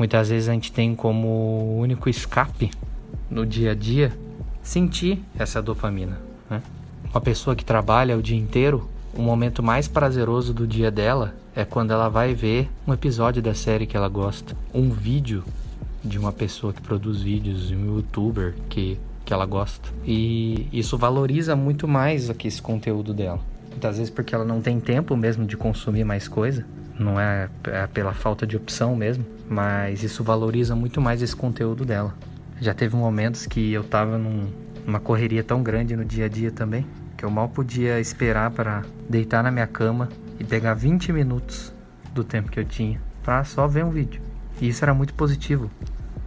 Muitas 0.00 0.30
vezes 0.30 0.48
a 0.48 0.52
gente 0.52 0.72
tem 0.72 0.94
como 0.94 1.78
único 1.78 2.08
escape 2.08 2.70
no 3.30 3.44
dia 3.44 3.72
a 3.72 3.74
dia 3.74 4.16
sentir 4.62 5.22
essa 5.38 5.60
dopamina. 5.60 6.18
Né? 6.48 6.62
Uma 7.12 7.20
pessoa 7.20 7.54
que 7.54 7.64
trabalha 7.64 8.16
o 8.16 8.22
dia 8.22 8.38
inteiro, 8.38 8.88
o 9.12 9.20
momento 9.20 9.62
mais 9.62 9.86
prazeroso 9.88 10.54
do 10.54 10.66
dia 10.66 10.90
dela 10.90 11.34
é 11.54 11.66
quando 11.66 11.92
ela 11.92 12.08
vai 12.08 12.32
ver 12.32 12.70
um 12.86 12.94
episódio 12.94 13.42
da 13.42 13.52
série 13.52 13.86
que 13.86 13.94
ela 13.94 14.08
gosta, 14.08 14.56
um 14.72 14.90
vídeo 14.90 15.44
de 16.04 16.18
uma 16.18 16.32
pessoa 16.32 16.72
que 16.72 16.80
produz 16.80 17.22
vídeos, 17.22 17.68
de 17.68 17.76
um 17.76 17.96
youtuber 17.96 18.54
que, 18.68 18.98
que 19.24 19.32
ela 19.32 19.46
gosta. 19.46 19.88
E 20.04 20.68
isso 20.72 20.96
valoriza 20.96 21.54
muito 21.54 21.86
mais 21.86 22.30
aqui 22.30 22.48
esse 22.48 22.60
conteúdo 22.60 23.12
dela. 23.12 23.40
Muitas 23.70 23.96
vezes 23.96 24.10
porque 24.10 24.34
ela 24.34 24.44
não 24.44 24.60
tem 24.60 24.80
tempo 24.80 25.16
mesmo 25.16 25.46
de 25.46 25.56
consumir 25.56 26.04
mais 26.04 26.28
coisa, 26.28 26.66
não 26.98 27.18
é, 27.18 27.48
é 27.64 27.86
pela 27.86 28.12
falta 28.12 28.46
de 28.46 28.56
opção 28.56 28.94
mesmo, 28.94 29.24
mas 29.48 30.02
isso 30.02 30.22
valoriza 30.22 30.74
muito 30.74 31.00
mais 31.00 31.22
esse 31.22 31.34
conteúdo 31.34 31.84
dela. 31.84 32.14
Já 32.60 32.74
teve 32.74 32.94
momentos 32.96 33.46
que 33.46 33.72
eu 33.72 33.82
tava 33.82 34.18
num, 34.18 34.48
numa 34.84 35.00
correria 35.00 35.42
tão 35.42 35.62
grande 35.62 35.96
no 35.96 36.04
dia 36.04 36.26
a 36.26 36.28
dia 36.28 36.50
também, 36.50 36.86
que 37.16 37.24
eu 37.24 37.30
mal 37.30 37.48
podia 37.48 38.00
esperar 38.00 38.50
para 38.50 38.82
deitar 39.08 39.42
na 39.42 39.50
minha 39.50 39.66
cama 39.66 40.08
e 40.38 40.44
pegar 40.44 40.74
20 40.74 41.12
minutos 41.12 41.72
do 42.12 42.24
tempo 42.24 42.50
que 42.50 42.60
eu 42.60 42.64
tinha 42.64 43.00
para 43.22 43.44
só 43.44 43.66
ver 43.66 43.84
um 43.84 43.90
vídeo. 43.90 44.29
E 44.60 44.68
isso 44.68 44.84
era 44.84 44.92
muito 44.92 45.14
positivo. 45.14 45.70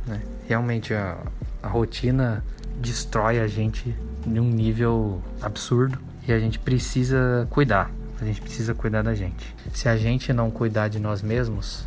Né? 0.08 0.22
Realmente 0.48 0.94
a, 0.94 1.18
a 1.62 1.68
rotina 1.68 2.44
destrói 2.82 3.40
a 3.40 3.48
gente 3.48 3.96
de 4.26 4.40
um 4.40 4.50
nível 4.50 5.22
absurdo 5.42 6.00
e 6.28 6.34
a 6.34 6.40
gente 6.40 6.60
precisa 6.60 7.48
cuidar. 7.50 7.92
A 8.20 8.26
gente 8.26 8.42
precisa 8.42 8.74
cuidar 8.74 9.02
da 9.02 9.14
gente. 9.14 9.54
Se 9.74 9.90
a 9.90 9.98
gente 9.98 10.32
não 10.32 10.50
cuidar 10.50 10.88
de 10.88 11.00
nós 11.00 11.22
mesmos, 11.22 11.86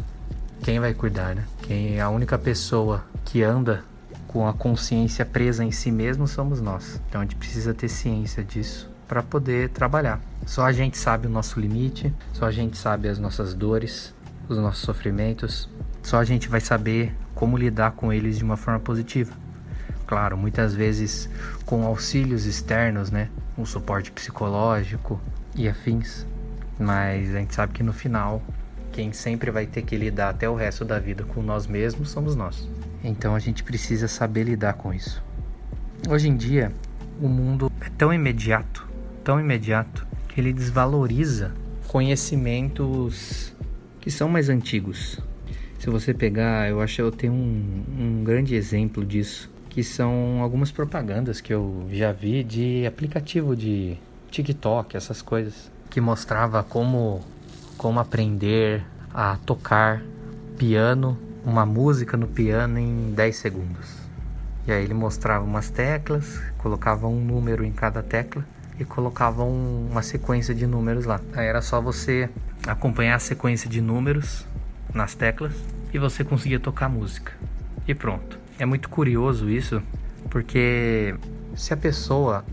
quem 0.62 0.78
vai 0.78 0.92
cuidar, 0.92 1.34
né? 1.34 1.44
Quem 1.62 2.00
a 2.00 2.10
única 2.10 2.38
pessoa 2.38 3.04
que 3.24 3.42
anda 3.42 3.82
com 4.28 4.46
a 4.46 4.52
consciência 4.52 5.24
presa 5.24 5.64
em 5.64 5.72
si 5.72 5.90
mesmo 5.90 6.26
somos 6.26 6.60
nós. 6.60 7.00
Então 7.08 7.20
a 7.20 7.24
gente 7.24 7.36
precisa 7.36 7.72
ter 7.72 7.88
ciência 7.88 8.44
disso 8.44 8.90
para 9.08 9.22
poder 9.22 9.70
trabalhar. 9.70 10.20
Só 10.44 10.64
a 10.64 10.72
gente 10.72 10.98
sabe 10.98 11.26
o 11.26 11.30
nosso 11.30 11.58
limite, 11.58 12.12
só 12.32 12.46
a 12.46 12.50
gente 12.50 12.76
sabe 12.76 13.08
as 13.08 13.18
nossas 13.18 13.54
dores, 13.54 14.12
os 14.48 14.58
nossos 14.58 14.82
sofrimentos, 14.82 15.68
só 16.02 16.18
a 16.18 16.24
gente 16.24 16.48
vai 16.48 16.60
saber 16.60 17.14
como 17.34 17.56
lidar 17.56 17.92
com 17.92 18.12
eles 18.12 18.38
de 18.38 18.44
uma 18.44 18.56
forma 18.56 18.80
positiva. 18.80 19.32
Claro, 20.06 20.36
muitas 20.36 20.74
vezes 20.74 21.28
com 21.64 21.84
auxílios 21.84 22.46
externos, 22.46 23.10
né? 23.10 23.28
Um 23.58 23.66
suporte 23.66 24.12
psicológico 24.12 25.20
e 25.54 25.68
afins. 25.68 26.24
Mas 26.78 27.34
a 27.34 27.38
gente 27.38 27.54
sabe 27.54 27.72
que 27.72 27.82
no 27.82 27.92
final, 27.92 28.40
quem 28.92 29.12
sempre 29.12 29.50
vai 29.50 29.66
ter 29.66 29.82
que 29.82 29.96
lidar 29.96 30.28
até 30.28 30.48
o 30.48 30.54
resto 30.54 30.84
da 30.84 30.98
vida 30.98 31.24
com 31.24 31.42
nós 31.42 31.66
mesmos 31.66 32.10
somos 32.10 32.36
nós. 32.36 32.68
Então 33.02 33.34
a 33.34 33.38
gente 33.38 33.64
precisa 33.64 34.06
saber 34.06 34.44
lidar 34.44 34.74
com 34.74 34.92
isso. 34.92 35.22
Hoje 36.08 36.28
em 36.28 36.36
dia, 36.36 36.70
o 37.20 37.28
mundo 37.28 37.72
é 37.80 37.88
tão 37.98 38.12
imediato, 38.12 38.86
tão 39.24 39.40
imediato, 39.40 40.06
que 40.28 40.40
ele 40.40 40.52
desvaloriza 40.52 41.52
conhecimentos 41.88 43.55
que 44.06 44.10
são 44.12 44.28
mais 44.28 44.48
antigos. 44.48 45.18
Se 45.80 45.90
você 45.90 46.14
pegar, 46.14 46.70
eu 46.70 46.80
acho 46.80 46.94
que 46.94 47.02
eu 47.02 47.10
tenho 47.10 47.32
um, 47.32 47.84
um 47.98 48.22
grande 48.22 48.54
exemplo 48.54 49.04
disso, 49.04 49.50
que 49.68 49.82
são 49.82 50.40
algumas 50.40 50.70
propagandas 50.70 51.40
que 51.40 51.52
eu 51.52 51.88
já 51.90 52.12
vi 52.12 52.44
de 52.44 52.86
aplicativo 52.86 53.56
de 53.56 53.96
TikTok, 54.30 54.96
essas 54.96 55.22
coisas, 55.22 55.72
que 55.90 56.00
mostrava 56.00 56.62
como 56.62 57.20
como 57.76 57.98
aprender 57.98 58.84
a 59.12 59.38
tocar 59.38 60.00
piano 60.56 61.18
uma 61.44 61.66
música 61.66 62.16
no 62.16 62.28
piano 62.28 62.78
em 62.78 63.10
10 63.10 63.36
segundos. 63.36 63.96
E 64.68 64.70
aí 64.70 64.84
ele 64.84 64.94
mostrava 64.94 65.44
umas 65.44 65.68
teclas, 65.68 66.40
colocava 66.58 67.08
um 67.08 67.20
número 67.20 67.64
em 67.64 67.72
cada 67.72 68.04
tecla 68.04 68.46
e 68.78 68.84
colocava 68.84 69.42
um, 69.42 69.88
uma 69.90 70.02
sequência 70.02 70.54
de 70.54 70.66
números 70.66 71.04
lá. 71.04 71.20
Aí 71.34 71.46
era 71.46 71.62
só 71.62 71.80
você 71.80 72.28
acompanhar 72.66 73.16
a 73.16 73.18
sequência 73.18 73.68
de 73.68 73.80
números 73.80 74.46
nas 74.92 75.14
teclas 75.14 75.52
e 75.92 75.98
você 75.98 76.24
conseguia 76.24 76.60
tocar 76.60 76.88
música. 76.88 77.32
E 77.86 77.94
pronto. 77.94 78.38
É 78.58 78.64
muito 78.64 78.88
curioso 78.88 79.50
isso, 79.50 79.82
porque 80.30 81.14
se 81.54 81.72
a 81.74 81.76
pessoa 81.76 82.44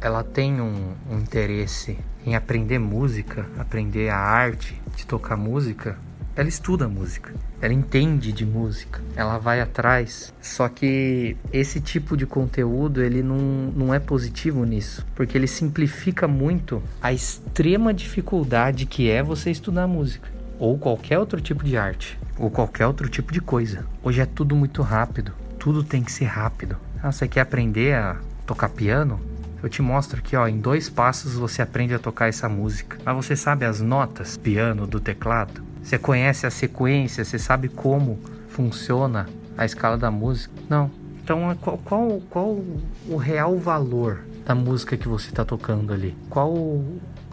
ela 0.00 0.22
tem 0.22 0.60
um, 0.60 0.94
um 1.10 1.18
interesse 1.18 1.98
em 2.26 2.34
aprender 2.34 2.78
música, 2.78 3.46
aprender 3.58 4.10
a 4.10 4.18
arte 4.18 4.80
de 4.96 5.06
tocar 5.06 5.36
música, 5.36 5.96
ela 6.36 6.48
estuda 6.48 6.88
música, 6.88 7.32
ela 7.60 7.72
entende 7.72 8.32
de 8.32 8.44
música, 8.44 9.00
ela 9.14 9.38
vai 9.38 9.60
atrás. 9.60 10.32
Só 10.40 10.68
que 10.68 11.36
esse 11.52 11.80
tipo 11.80 12.16
de 12.16 12.26
conteúdo 12.26 13.02
ele 13.02 13.22
não, 13.22 13.36
não 13.36 13.94
é 13.94 14.00
positivo 14.00 14.64
nisso, 14.64 15.06
porque 15.14 15.38
ele 15.38 15.46
simplifica 15.46 16.26
muito 16.26 16.82
a 17.00 17.12
extrema 17.12 17.94
dificuldade 17.94 18.86
que 18.86 19.08
é 19.08 19.22
você 19.22 19.50
estudar 19.50 19.86
música 19.86 20.28
ou 20.58 20.78
qualquer 20.78 21.18
outro 21.18 21.40
tipo 21.40 21.64
de 21.64 21.76
arte 21.76 22.18
ou 22.38 22.50
qualquer 22.50 22.86
outro 22.86 23.08
tipo 23.08 23.32
de 23.32 23.40
coisa. 23.40 23.86
Hoje 24.02 24.20
é 24.20 24.26
tudo 24.26 24.56
muito 24.56 24.82
rápido, 24.82 25.32
tudo 25.58 25.84
tem 25.84 26.02
que 26.02 26.10
ser 26.10 26.26
rápido. 26.26 26.76
Ah, 27.02 27.12
você 27.12 27.28
quer 27.28 27.40
aprender 27.40 27.94
a 27.94 28.16
tocar 28.46 28.68
piano? 28.70 29.20
Eu 29.62 29.68
te 29.68 29.80
mostro 29.80 30.18
aqui, 30.18 30.36
ó, 30.36 30.46
em 30.46 30.58
dois 30.58 30.90
passos 30.90 31.34
você 31.34 31.62
aprende 31.62 31.94
a 31.94 31.98
tocar 31.98 32.28
essa 32.28 32.48
música. 32.48 32.98
Mas 33.04 33.16
você 33.16 33.34
sabe 33.34 33.64
as 33.64 33.80
notas 33.80 34.36
piano 34.36 34.86
do 34.86 35.00
teclado? 35.00 35.73
Você 35.84 35.98
conhece 35.98 36.46
a 36.46 36.50
sequência? 36.50 37.22
Você 37.22 37.38
sabe 37.38 37.68
como 37.68 38.18
funciona 38.48 39.28
a 39.56 39.66
escala 39.66 39.98
da 39.98 40.10
música? 40.10 40.54
Não. 40.66 40.90
Então, 41.22 41.50
é 41.50 41.54
qual, 41.56 41.78
qual, 41.78 42.22
qual 42.30 42.58
o 43.06 43.16
real 43.16 43.58
valor 43.58 44.24
da 44.46 44.54
música 44.54 44.96
que 44.96 45.06
você 45.06 45.28
está 45.28 45.44
tocando 45.44 45.92
ali? 45.92 46.16
Qual 46.30 46.82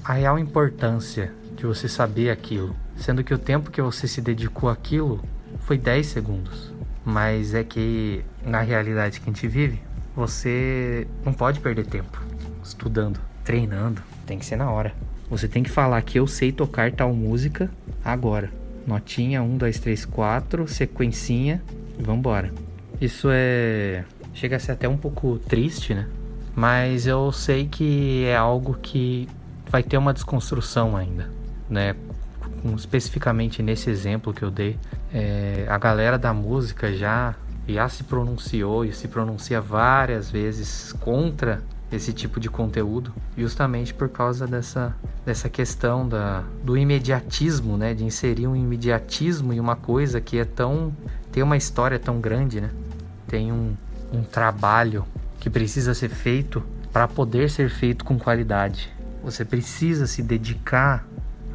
a 0.03 0.13
real 0.13 0.37
importância 0.37 1.33
de 1.55 1.65
você 1.65 1.87
saber 1.87 2.29
aquilo? 2.29 2.75
Sendo 2.97 3.23
que 3.23 3.33
o 3.33 3.37
tempo 3.37 3.71
que 3.71 3.81
você 3.81 4.05
se 4.05 4.21
dedicou 4.21 4.69
àquilo 4.69 5.23
foi 5.61 5.77
10 5.77 6.05
segundos. 6.07 6.73
Mas 7.05 7.53
é 7.53 7.63
que 7.63 8.23
na 8.45 8.59
realidade 8.59 9.21
que 9.21 9.29
a 9.29 9.33
gente 9.33 9.47
vive, 9.47 9.81
você 10.13 11.07
não 11.23 11.31
pode 11.31 11.61
perder 11.61 11.85
tempo 11.85 12.21
estudando, 12.61 13.19
treinando. 13.45 14.03
Tem 14.25 14.37
que 14.37 14.45
ser 14.45 14.57
na 14.57 14.69
hora. 14.69 14.93
Você 15.31 15.47
tem 15.47 15.63
que 15.63 15.69
falar 15.69 16.01
que 16.01 16.19
eu 16.19 16.27
sei 16.27 16.51
tocar 16.51 16.91
tal 16.91 17.13
música 17.13 17.71
agora. 18.03 18.51
Notinha 18.85 19.41
1, 19.41 19.57
2, 19.57 19.79
3, 19.79 20.05
4, 20.05 20.67
sequencinha 20.67 21.63
vambora. 21.97 22.51
Isso 22.99 23.29
é. 23.31 24.03
Chega 24.33 24.57
a 24.57 24.59
ser 24.59 24.73
até 24.73 24.89
um 24.89 24.97
pouco 24.97 25.39
triste, 25.39 25.93
né? 25.93 26.09
Mas 26.53 27.07
eu 27.07 27.31
sei 27.31 27.65
que 27.65 28.25
é 28.25 28.35
algo 28.35 28.73
que 28.81 29.29
vai 29.69 29.81
ter 29.81 29.95
uma 29.95 30.13
desconstrução 30.13 30.97
ainda, 30.97 31.29
né? 31.69 31.95
Especificamente 32.75 33.63
nesse 33.63 33.89
exemplo 33.89 34.33
que 34.33 34.43
eu 34.43 34.51
dei, 34.51 34.77
é, 35.13 35.65
a 35.69 35.77
galera 35.77 36.17
da 36.17 36.33
música 36.33 36.93
já 36.93 37.35
já 37.67 37.87
se 37.87 38.03
pronunciou 38.03 38.83
e 38.83 38.91
se 38.91 39.07
pronuncia 39.07 39.61
várias 39.61 40.29
vezes 40.29 40.91
contra 40.93 41.61
esse 41.91 42.13
tipo 42.13 42.39
de 42.39 42.49
conteúdo, 42.49 43.13
justamente 43.37 43.93
por 43.93 44.07
causa 44.09 44.47
dessa, 44.47 44.95
dessa 45.25 45.49
questão 45.49 46.07
da, 46.07 46.43
do 46.63 46.77
imediatismo, 46.77 47.77
né? 47.77 47.93
De 47.93 48.05
inserir 48.05 48.47
um 48.47 48.55
imediatismo 48.55 49.51
em 49.51 49.59
uma 49.59 49.75
coisa 49.75 50.21
que 50.21 50.37
é 50.37 50.45
tão. 50.45 50.95
tem 51.31 51.43
uma 51.43 51.57
história 51.57 51.99
tão 51.99 52.19
grande, 52.21 52.61
né? 52.61 52.69
Tem 53.27 53.51
um, 53.51 53.73
um 54.13 54.23
trabalho 54.23 55.05
que 55.39 55.49
precisa 55.49 55.93
ser 55.93 56.09
feito 56.09 56.63
para 56.93 57.07
poder 57.07 57.49
ser 57.49 57.69
feito 57.69 58.05
com 58.05 58.17
qualidade. 58.17 58.91
Você 59.23 59.43
precisa 59.43 60.07
se 60.07 60.21
dedicar 60.21 61.05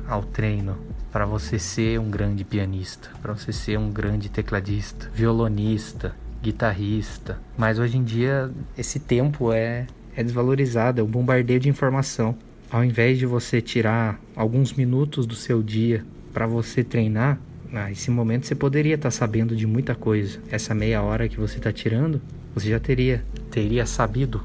ao 0.09 0.23
treino 0.23 0.76
para 1.11 1.25
você 1.25 1.59
ser 1.59 1.99
um 1.99 2.11
grande 2.11 2.45
pianista, 2.45 3.09
para 3.23 3.33
você 3.33 3.52
ser 3.52 3.78
um 3.78 3.90
grande 3.90 4.28
tecladista, 4.28 5.11
violonista, 5.14 6.14
guitarrista. 6.43 7.38
Mas 7.57 7.78
hoje 7.78 7.97
em 7.97 8.05
dia 8.05 8.50
esse 8.76 9.00
tempo 9.00 9.52
é 9.52 9.87
é 10.16 10.25
desvalorizado, 10.25 11.00
é 11.00 11.04
um 11.04 11.06
bombardeio 11.06 11.61
de 11.61 11.68
informação. 11.68 12.35
Ao 12.70 12.82
invés 12.82 13.18
de 13.18 13.26
você 13.26 13.61
tirar 13.61 14.18
alguns 14.35 14.73
minutos 14.73 15.26
do 15.26 15.35
seu 15.35 15.62
dia 15.62 16.04
para 16.32 16.46
você 16.46 16.82
treinar, 16.82 17.38
ah, 17.73 17.90
esse 17.90 18.11
momento 18.11 18.46
você 18.46 18.54
poderia 18.54 18.94
estar 18.94 19.08
tá 19.08 19.11
sabendo 19.11 19.54
de 19.54 19.66
muita 19.66 19.94
coisa. 19.94 20.40
Essa 20.50 20.75
meia 20.75 21.02
hora 21.02 21.28
que 21.28 21.38
você 21.38 21.58
está 21.58 21.73
tirando, 21.73 22.20
você 22.54 22.70
já 22.70 22.80
teria 22.80 23.25
teria 23.50 23.87
sabido 23.87 24.42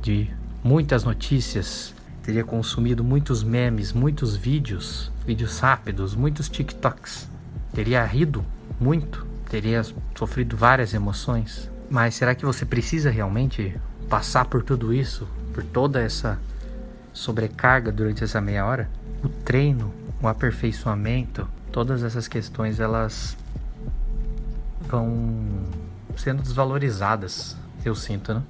de 0.00 0.28
muitas 0.64 1.04
notícias, 1.04 1.94
teria 2.22 2.44
consumido 2.44 3.04
muitos 3.04 3.42
memes, 3.42 3.92
muitos 3.92 4.34
vídeos, 4.34 5.12
vídeos 5.26 5.58
rápidos, 5.58 6.14
muitos 6.14 6.48
TikToks. 6.48 7.28
Teria 7.72 8.04
rido 8.04 8.44
muito, 8.80 9.26
teria 9.50 9.82
sofrido 10.14 10.56
várias 10.56 10.94
emoções. 10.94 11.70
Mas 11.90 12.14
será 12.14 12.34
que 12.34 12.44
você 12.44 12.64
precisa 12.64 13.10
realmente 13.10 13.74
passar 14.12 14.44
por 14.44 14.62
tudo 14.62 14.92
isso, 14.92 15.26
por 15.54 15.64
toda 15.64 15.98
essa 15.98 16.38
sobrecarga 17.14 17.90
durante 17.90 18.22
essa 18.22 18.42
meia 18.42 18.66
hora? 18.66 18.90
O 19.24 19.28
treino, 19.30 19.90
o 20.20 20.28
aperfeiçoamento, 20.28 21.48
todas 21.72 22.02
essas 22.02 22.28
questões 22.28 22.78
elas 22.78 23.34
vão 24.82 25.64
sendo 26.14 26.42
desvalorizadas, 26.42 27.56
eu 27.82 27.94
sinto, 27.94 28.34
né? 28.34 28.42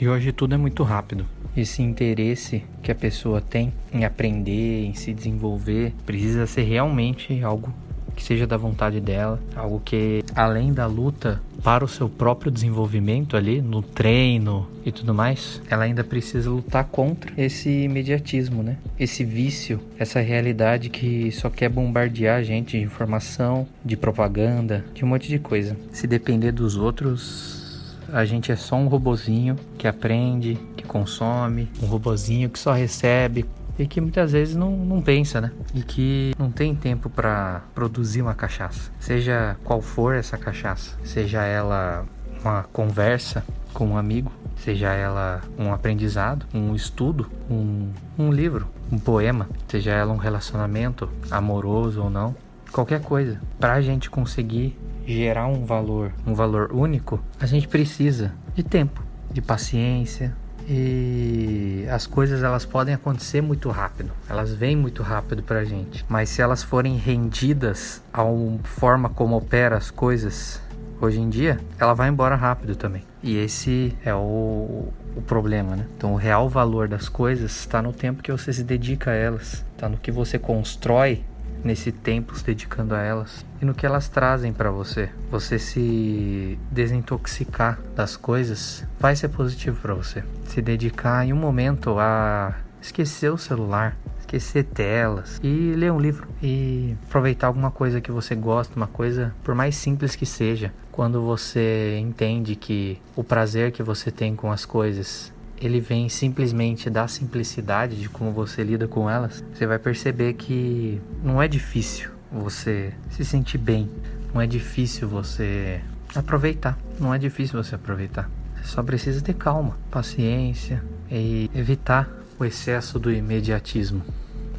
E 0.00 0.08
hoje 0.08 0.32
tudo 0.32 0.56
é 0.56 0.58
muito 0.58 0.82
rápido. 0.82 1.24
Esse 1.56 1.80
interesse 1.80 2.64
que 2.82 2.90
a 2.90 2.94
pessoa 2.94 3.40
tem 3.40 3.72
em 3.92 4.04
aprender, 4.04 4.84
em 4.84 4.94
se 4.94 5.14
desenvolver, 5.14 5.94
precisa 6.04 6.44
ser 6.44 6.62
realmente 6.62 7.40
algo 7.44 7.72
que 8.16 8.22
seja 8.22 8.46
da 8.46 8.56
vontade 8.56 9.00
dela, 9.00 9.38
algo 9.54 9.80
que 9.84 10.24
além 10.34 10.72
da 10.72 10.86
luta 10.86 11.40
para 11.62 11.84
o 11.84 11.88
seu 11.88 12.08
próprio 12.08 12.50
desenvolvimento 12.50 13.36
ali 13.36 13.60
no 13.60 13.82
treino 13.82 14.66
e 14.84 14.90
tudo 14.90 15.12
mais, 15.12 15.60
ela 15.68 15.84
ainda 15.84 16.02
precisa 16.02 16.48
lutar 16.48 16.84
contra 16.84 17.32
esse 17.36 17.68
imediatismo, 17.68 18.62
né? 18.62 18.78
Esse 18.98 19.22
vício, 19.22 19.80
essa 19.98 20.20
realidade 20.20 20.88
que 20.88 21.30
só 21.32 21.50
quer 21.50 21.68
bombardear 21.68 22.38
a 22.38 22.42
gente 22.42 22.78
de 22.78 22.84
informação, 22.84 23.66
de 23.84 23.96
propaganda, 23.96 24.84
de 24.94 25.04
um 25.04 25.08
monte 25.08 25.28
de 25.28 25.38
coisa. 25.38 25.76
Se 25.92 26.06
depender 26.06 26.52
dos 26.52 26.76
outros, 26.76 27.94
a 28.12 28.24
gente 28.24 28.52
é 28.52 28.56
só 28.56 28.76
um 28.76 28.86
robozinho 28.86 29.56
que 29.76 29.86
aprende, 29.86 30.56
que 30.76 30.84
consome, 30.84 31.68
um 31.82 31.86
robozinho 31.86 32.48
que 32.48 32.58
só 32.58 32.72
recebe 32.72 33.44
e 33.78 33.86
que 33.86 34.00
muitas 34.00 34.32
vezes 34.32 34.56
não, 34.56 34.76
não 34.76 35.02
pensa, 35.02 35.40
né? 35.40 35.50
E 35.74 35.82
que 35.82 36.32
não 36.38 36.50
tem 36.50 36.74
tempo 36.74 37.08
para 37.10 37.62
produzir 37.74 38.22
uma 38.22 38.34
cachaça, 38.34 38.90
seja 38.98 39.56
qual 39.64 39.80
for 39.80 40.14
essa 40.14 40.36
cachaça, 40.36 40.96
seja 41.04 41.44
ela 41.44 42.04
uma 42.42 42.62
conversa 42.64 43.44
com 43.72 43.88
um 43.88 43.96
amigo, 43.96 44.32
seja 44.56 44.92
ela 44.92 45.42
um 45.58 45.72
aprendizado, 45.72 46.46
um 46.54 46.74
estudo, 46.74 47.30
um, 47.50 47.90
um 48.18 48.32
livro, 48.32 48.68
um 48.90 48.98
poema, 48.98 49.48
seja 49.68 49.90
ela 49.92 50.12
um 50.12 50.16
relacionamento 50.16 51.08
amoroso 51.30 52.02
ou 52.02 52.08
não, 52.08 52.34
qualquer 52.72 53.00
coisa, 53.00 53.40
para 53.58 53.74
a 53.74 53.80
gente 53.80 54.08
conseguir 54.08 54.78
gerar 55.06 55.46
um 55.46 55.64
valor, 55.64 56.12
um 56.26 56.34
valor 56.34 56.72
único, 56.72 57.20
a 57.38 57.46
gente 57.46 57.68
precisa 57.68 58.34
de 58.54 58.62
tempo, 58.62 59.02
de 59.30 59.40
paciência, 59.40 60.34
e 60.68 61.86
as 61.90 62.06
coisas 62.06 62.42
elas 62.42 62.64
podem 62.64 62.94
acontecer 62.94 63.40
muito 63.40 63.70
rápido, 63.70 64.10
elas 64.28 64.52
vêm 64.52 64.76
muito 64.76 65.02
rápido 65.02 65.42
para 65.42 65.60
a 65.60 65.64
gente, 65.64 66.04
mas 66.08 66.28
se 66.28 66.42
elas 66.42 66.62
forem 66.62 66.96
rendidas 66.96 68.02
à 68.12 68.22
forma 68.64 69.08
como 69.08 69.36
opera 69.36 69.76
as 69.76 69.90
coisas 69.90 70.60
hoje 71.00 71.20
em 71.20 71.28
dia, 71.28 71.60
ela 71.78 71.94
vai 71.94 72.08
embora 72.08 72.34
rápido 72.34 72.74
também. 72.74 73.04
E 73.22 73.36
esse 73.36 73.96
é 74.04 74.14
o, 74.14 74.88
o 75.16 75.22
problema, 75.26 75.76
né? 75.76 75.86
Então 75.96 76.14
o 76.14 76.16
real 76.16 76.48
valor 76.48 76.88
das 76.88 77.08
coisas 77.08 77.52
está 77.52 77.82
no 77.82 77.92
tempo 77.92 78.22
que 78.22 78.32
você 78.32 78.52
se 78.52 78.64
dedica 78.64 79.10
a 79.10 79.14
elas, 79.14 79.64
está 79.74 79.88
no 79.88 79.96
que 79.96 80.10
você 80.10 80.38
constrói 80.38 81.22
nesse 81.66 81.92
tempo 81.92 82.38
se 82.38 82.44
dedicando 82.44 82.94
a 82.94 83.02
elas 83.02 83.44
e 83.60 83.64
no 83.64 83.74
que 83.74 83.84
elas 83.84 84.08
trazem 84.08 84.52
para 84.52 84.70
você. 84.70 85.10
Você 85.30 85.58
se 85.58 86.58
desintoxicar 86.70 87.78
das 87.94 88.16
coisas 88.16 88.84
vai 88.98 89.16
ser 89.16 89.28
positivo 89.28 89.78
para 89.80 89.94
você. 89.94 90.24
Se 90.44 90.62
dedicar 90.62 91.26
em 91.26 91.32
um 91.32 91.36
momento 91.36 91.98
a 91.98 92.54
esquecer 92.80 93.30
o 93.32 93.36
celular, 93.36 93.96
esquecer 94.20 94.64
telas 94.64 95.40
e 95.42 95.74
ler 95.76 95.92
um 95.92 96.00
livro 96.00 96.28
e 96.42 96.96
aproveitar 97.06 97.48
alguma 97.48 97.70
coisa 97.70 98.00
que 98.00 98.10
você 98.10 98.34
gosta, 98.34 98.76
uma 98.76 98.86
coisa 98.86 99.34
por 99.42 99.54
mais 99.54 99.76
simples 99.76 100.14
que 100.14 100.26
seja. 100.26 100.72
Quando 100.92 101.20
você 101.22 101.98
entende 102.00 102.56
que 102.56 102.98
o 103.14 103.22
prazer 103.22 103.70
que 103.70 103.82
você 103.82 104.10
tem 104.10 104.34
com 104.34 104.50
as 104.50 104.64
coisas 104.64 105.32
ele 105.60 105.80
vem 105.80 106.08
simplesmente 106.08 106.90
da 106.90 107.08
simplicidade 107.08 107.96
de 107.96 108.08
como 108.08 108.32
você 108.32 108.62
lida 108.62 108.86
com 108.86 109.08
elas, 109.08 109.44
você 109.52 109.66
vai 109.66 109.78
perceber 109.78 110.34
que 110.34 111.00
não 111.22 111.40
é 111.40 111.48
difícil 111.48 112.10
você 112.30 112.92
se 113.10 113.24
sentir 113.24 113.58
bem, 113.58 113.90
não 114.34 114.40
é 114.40 114.46
difícil 114.46 115.08
você 115.08 115.80
aproveitar, 116.14 116.78
não 117.00 117.14
é 117.14 117.18
difícil 117.18 117.62
você 117.62 117.74
aproveitar. 117.74 118.30
Você 118.56 118.68
só 118.68 118.82
precisa 118.82 119.20
ter 119.20 119.34
calma, 119.34 119.76
paciência 119.90 120.82
e 121.10 121.50
evitar 121.54 122.08
o 122.38 122.44
excesso 122.44 122.98
do 122.98 123.10
imediatismo, 123.10 124.02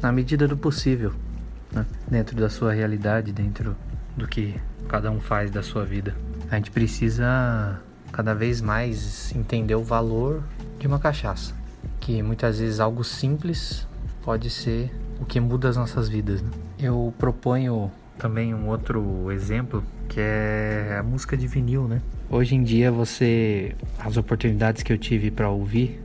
na 0.02 0.10
medida 0.10 0.48
do 0.48 0.56
possível, 0.56 1.12
né? 1.72 1.86
dentro 2.10 2.36
da 2.36 2.48
sua 2.48 2.72
realidade, 2.72 3.32
dentro 3.32 3.76
do 4.16 4.26
que 4.26 4.54
cada 4.88 5.10
um 5.10 5.20
faz 5.20 5.50
da 5.50 5.62
sua 5.62 5.84
vida. 5.84 6.14
A 6.50 6.56
gente 6.56 6.70
precisa 6.70 7.80
cada 8.10 8.34
vez 8.34 8.60
mais 8.60 9.34
entender 9.34 9.74
o 9.74 9.84
valor 9.84 10.42
de 10.78 10.86
uma 10.86 10.98
cachaça, 10.98 11.54
que 12.00 12.22
muitas 12.22 12.58
vezes 12.58 12.80
algo 12.80 13.02
simples 13.02 13.86
pode 14.22 14.50
ser 14.50 14.90
o 15.20 15.24
que 15.24 15.40
muda 15.40 15.68
as 15.68 15.76
nossas 15.76 16.08
vidas. 16.08 16.42
Né? 16.42 16.50
Eu 16.78 17.12
proponho 17.18 17.90
também 18.18 18.54
um 18.54 18.68
outro 18.68 19.30
exemplo 19.30 19.82
que 20.08 20.20
é 20.20 20.96
a 20.98 21.02
música 21.02 21.36
de 21.36 21.46
vinil, 21.46 21.86
né? 21.86 22.00
Hoje 22.30 22.54
em 22.54 22.62
dia 22.62 22.90
você 22.90 23.76
as 23.98 24.16
oportunidades 24.16 24.82
que 24.82 24.92
eu 24.92 24.98
tive 24.98 25.30
para 25.30 25.48
ouvir 25.48 26.00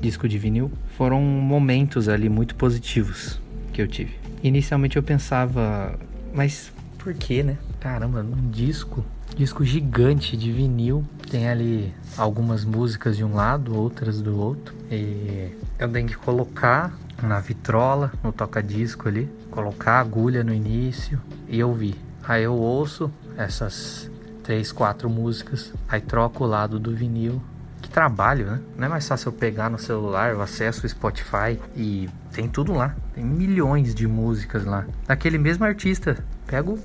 disco 0.00 0.28
de 0.28 0.38
vinil 0.38 0.70
foram 0.96 1.20
momentos 1.20 2.08
ali 2.08 2.28
muito 2.28 2.54
positivos 2.54 3.40
que 3.72 3.82
eu 3.82 3.88
tive. 3.88 4.14
Inicialmente 4.42 4.96
eu 4.96 5.02
pensava, 5.02 5.98
mas 6.32 6.72
por 6.98 7.12
que, 7.14 7.42
né? 7.42 7.58
Caramba, 7.78 8.20
um 8.20 8.50
disco 8.50 9.04
disco 9.40 9.64
gigante 9.64 10.36
de 10.36 10.52
vinil. 10.52 11.02
Tem 11.30 11.48
ali 11.48 11.94
algumas 12.14 12.62
músicas 12.62 13.16
de 13.16 13.24
um 13.24 13.34
lado, 13.34 13.74
outras 13.74 14.20
do 14.20 14.38
outro. 14.38 14.74
E 14.90 15.56
eu 15.78 15.88
tenho 15.88 16.06
que 16.06 16.16
colocar 16.16 16.92
na 17.22 17.40
vitrola, 17.40 18.12
no 18.22 18.32
toca-disco 18.32 19.08
ali, 19.08 19.30
colocar 19.50 19.92
a 19.92 20.00
agulha 20.00 20.44
no 20.44 20.52
início 20.52 21.18
e 21.48 21.64
ouvir. 21.64 21.96
Aí 22.22 22.42
eu 22.42 22.52
ouço 22.52 23.10
essas 23.34 24.10
três, 24.42 24.72
quatro 24.72 25.08
músicas, 25.08 25.72
aí 25.88 26.02
troco 26.02 26.44
o 26.44 26.46
lado 26.46 26.78
do 26.78 26.94
vinil. 26.94 27.40
Que 27.80 27.88
trabalho, 27.88 28.44
né? 28.44 28.60
Não 28.76 28.84
é 28.84 28.88
mais 28.90 29.08
fácil 29.08 29.28
eu 29.28 29.32
pegar 29.32 29.70
no 29.70 29.78
celular, 29.78 30.32
eu 30.32 30.42
acesso 30.42 30.84
o 30.84 30.88
Spotify 30.88 31.58
e 31.74 32.10
tem 32.30 32.46
tudo 32.46 32.74
lá. 32.74 32.94
Tem 33.14 33.24
milhões 33.24 33.94
de 33.94 34.06
músicas 34.06 34.66
lá. 34.66 34.84
Daquele 35.06 35.38
mesmo 35.38 35.64
artista. 35.64 36.22
Pego 36.46 36.78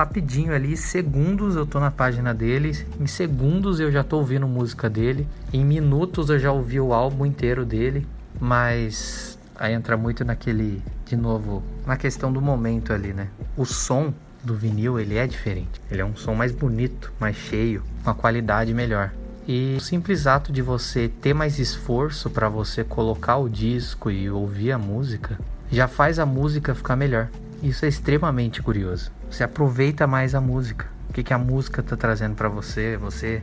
rapidinho 0.00 0.54
ali, 0.54 0.78
segundos 0.78 1.56
eu 1.56 1.66
tô 1.66 1.78
na 1.78 1.90
página 1.90 2.32
dele, 2.32 2.86
em 2.98 3.06
segundos 3.06 3.80
eu 3.80 3.92
já 3.92 4.02
tô 4.02 4.16
ouvindo 4.16 4.48
música 4.48 4.88
dele, 4.88 5.28
em 5.52 5.62
minutos 5.62 6.30
eu 6.30 6.38
já 6.38 6.50
ouvi 6.50 6.80
o 6.80 6.94
álbum 6.94 7.26
inteiro 7.26 7.66
dele, 7.66 8.06
mas 8.40 9.38
aí 9.54 9.74
entra 9.74 9.98
muito 9.98 10.24
naquele, 10.24 10.82
de 11.04 11.16
novo, 11.16 11.62
na 11.86 11.98
questão 11.98 12.32
do 12.32 12.40
momento 12.40 12.94
ali, 12.94 13.12
né? 13.12 13.28
O 13.58 13.66
som 13.66 14.14
do 14.42 14.54
vinil 14.54 14.98
ele 14.98 15.18
é 15.18 15.26
diferente, 15.26 15.78
ele 15.90 16.00
é 16.00 16.04
um 16.04 16.16
som 16.16 16.34
mais 16.34 16.50
bonito, 16.50 17.12
mais 17.20 17.36
cheio, 17.36 17.82
uma 18.02 18.14
qualidade 18.14 18.72
melhor. 18.72 19.12
E 19.46 19.74
o 19.76 19.80
simples 19.80 20.26
ato 20.26 20.50
de 20.50 20.62
você 20.62 21.10
ter 21.20 21.34
mais 21.34 21.58
esforço 21.58 22.30
para 22.30 22.48
você 22.48 22.82
colocar 22.82 23.36
o 23.36 23.50
disco 23.50 24.10
e 24.10 24.30
ouvir 24.30 24.72
a 24.72 24.78
música 24.78 25.38
já 25.70 25.86
faz 25.86 26.18
a 26.18 26.24
música 26.24 26.74
ficar 26.74 26.96
melhor. 26.96 27.28
Isso 27.62 27.84
é 27.84 27.88
extremamente 27.88 28.62
curioso. 28.62 29.12
Você 29.30 29.44
aproveita 29.44 30.06
mais 30.06 30.34
a 30.34 30.40
música. 30.40 30.86
O 31.08 31.12
que, 31.12 31.22
que 31.22 31.32
a 31.32 31.38
música 31.38 31.80
está 31.80 31.96
trazendo 31.96 32.34
para 32.34 32.48
você? 32.48 32.96
Você 32.96 33.42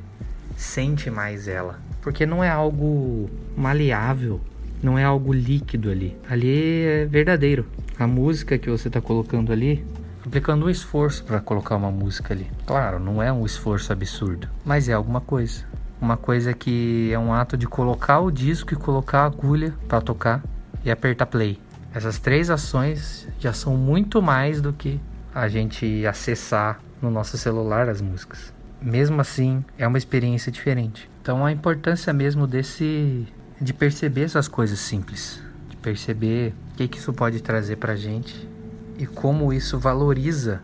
sente 0.57 1.09
mais 1.09 1.47
ela. 1.47 1.79
Porque 2.01 2.25
não 2.25 2.43
é 2.43 2.49
algo 2.49 3.29
maleável, 3.55 4.41
não 4.83 4.97
é 4.97 5.03
algo 5.03 5.31
líquido 5.31 5.89
ali. 5.89 6.17
Ali 6.29 6.83
é 6.83 7.05
verdadeiro. 7.05 7.65
A 7.97 8.05
música 8.05 8.57
que 8.57 8.69
você 8.69 8.89
está 8.89 8.99
colocando 8.99 9.51
ali, 9.51 9.85
aplicando 10.25 10.65
um 10.65 10.69
esforço 10.69 11.23
para 11.23 11.39
colocar 11.39 11.77
uma 11.77 11.89
música 11.89 12.33
ali. 12.33 12.47
Claro, 12.65 12.99
não 12.99 13.23
é 13.23 13.31
um 13.31 13.45
esforço 13.45 13.91
absurdo, 13.93 14.47
mas 14.65 14.89
é 14.89 14.93
alguma 14.93 15.21
coisa. 15.21 15.63
uma 16.01 16.17
coisa 16.17 16.53
que 16.53 17.09
é 17.11 17.17
um 17.17 17.33
ato 17.33 17.57
de 17.57 17.65
colocar 17.65 18.19
o 18.19 18.29
disco 18.29 18.73
e 18.73 18.77
colocar 18.77 19.21
a 19.21 19.25
agulha 19.25 19.73
para 19.87 20.01
tocar 20.01 20.43
e 20.83 20.91
apertar 20.91 21.25
play. 21.25 21.59
Essas 21.93 22.19
três 22.19 22.49
ações 22.49 23.27
já 23.39 23.53
são 23.53 23.75
muito 23.75 24.21
mais 24.21 24.61
do 24.61 24.71
que 24.71 24.99
a 25.37 25.47
gente 25.47 26.03
acessar 26.07 26.79
no 26.99 27.11
nosso 27.11 27.37
celular 27.37 27.87
as 27.89 28.01
músicas. 28.01 28.51
Mesmo 28.81 29.21
assim, 29.21 29.63
é 29.77 29.87
uma 29.87 29.99
experiência 29.99 30.51
diferente. 30.51 31.07
Então, 31.21 31.45
a 31.45 31.51
importância 31.51 32.11
mesmo 32.11 32.47
desse 32.47 33.27
de 33.61 33.71
perceber 33.71 34.23
essas 34.23 34.47
coisas 34.47 34.79
simples, 34.79 35.39
de 35.69 35.77
perceber 35.77 36.55
o 36.71 36.75
que, 36.75 36.87
que 36.87 36.97
isso 36.97 37.13
pode 37.13 37.39
trazer 37.39 37.75
para 37.75 37.95
gente 37.95 38.49
e 38.97 39.05
como 39.05 39.53
isso 39.53 39.77
valoriza 39.77 40.63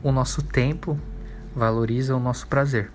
o 0.00 0.12
nosso 0.12 0.42
tempo, 0.42 0.96
valoriza 1.54 2.14
o 2.14 2.20
nosso 2.20 2.46
prazer. 2.46 2.92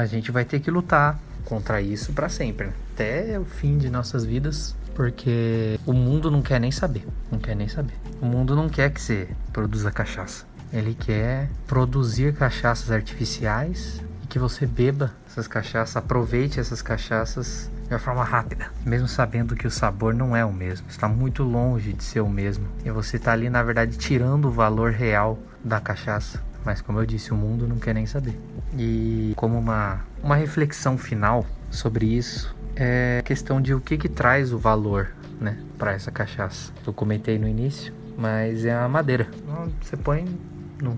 A 0.00 0.06
gente 0.06 0.32
vai 0.32 0.46
ter 0.46 0.60
que 0.60 0.70
lutar 0.70 1.20
contra 1.44 1.82
isso 1.82 2.14
para 2.14 2.30
sempre, 2.30 2.70
até 2.94 3.38
o 3.38 3.44
fim 3.44 3.76
de 3.76 3.90
nossas 3.90 4.24
vidas, 4.24 4.74
porque 4.94 5.78
o 5.84 5.92
mundo 5.92 6.30
não 6.30 6.40
quer 6.40 6.58
nem 6.58 6.70
saber, 6.70 7.06
não 7.30 7.38
quer 7.38 7.54
nem 7.54 7.68
saber. 7.68 7.92
O 8.18 8.24
mundo 8.24 8.56
não 8.56 8.66
quer 8.66 8.90
que 8.90 8.98
você 8.98 9.28
produza 9.52 9.90
cachaça. 9.90 10.46
Ele 10.72 10.94
quer 10.94 11.50
produzir 11.66 12.32
cachaças 12.32 12.90
artificiais 12.90 14.00
e 14.24 14.26
que 14.26 14.38
você 14.38 14.64
beba 14.64 15.12
essas 15.26 15.46
cachaças, 15.46 15.98
aproveite 15.98 16.58
essas 16.58 16.80
cachaças 16.80 17.70
de 17.86 17.92
uma 17.92 17.98
forma 17.98 18.24
rápida, 18.24 18.72
mesmo 18.86 19.06
sabendo 19.06 19.54
que 19.54 19.66
o 19.66 19.70
sabor 19.70 20.14
não 20.14 20.34
é 20.34 20.46
o 20.46 20.52
mesmo, 20.52 20.86
está 20.88 21.08
muito 21.08 21.42
longe 21.42 21.92
de 21.92 22.02
ser 22.02 22.20
o 22.20 22.28
mesmo. 22.28 22.66
E 22.86 22.90
você 22.90 23.18
está 23.18 23.32
ali, 23.32 23.50
na 23.50 23.62
verdade, 23.62 23.98
tirando 23.98 24.46
o 24.46 24.50
valor 24.50 24.92
real 24.92 25.38
da 25.62 25.78
cachaça. 25.78 26.42
Mas 26.64 26.80
como 26.80 26.98
eu 26.98 27.06
disse, 27.06 27.32
o 27.32 27.36
mundo 27.36 27.66
não 27.66 27.76
quer 27.76 27.94
nem 27.94 28.06
saber. 28.06 28.38
E 28.76 29.32
como 29.36 29.58
uma, 29.58 30.00
uma 30.22 30.36
reflexão 30.36 30.98
final 30.98 31.44
sobre 31.70 32.06
isso, 32.06 32.54
é 32.76 33.18
a 33.20 33.22
questão 33.22 33.60
de 33.60 33.74
o 33.74 33.80
que, 33.80 33.96
que 33.96 34.08
traz 34.08 34.52
o 34.52 34.58
valor 34.58 35.12
né, 35.40 35.58
para 35.78 35.92
essa 35.92 36.10
cachaça. 36.10 36.72
Eu 36.86 36.92
comentei 36.92 37.38
no 37.38 37.48
início, 37.48 37.92
mas 38.16 38.64
é 38.64 38.74
a 38.74 38.88
madeira. 38.88 39.28
Você 39.80 39.96
põe 39.96 40.26
num 40.82 40.96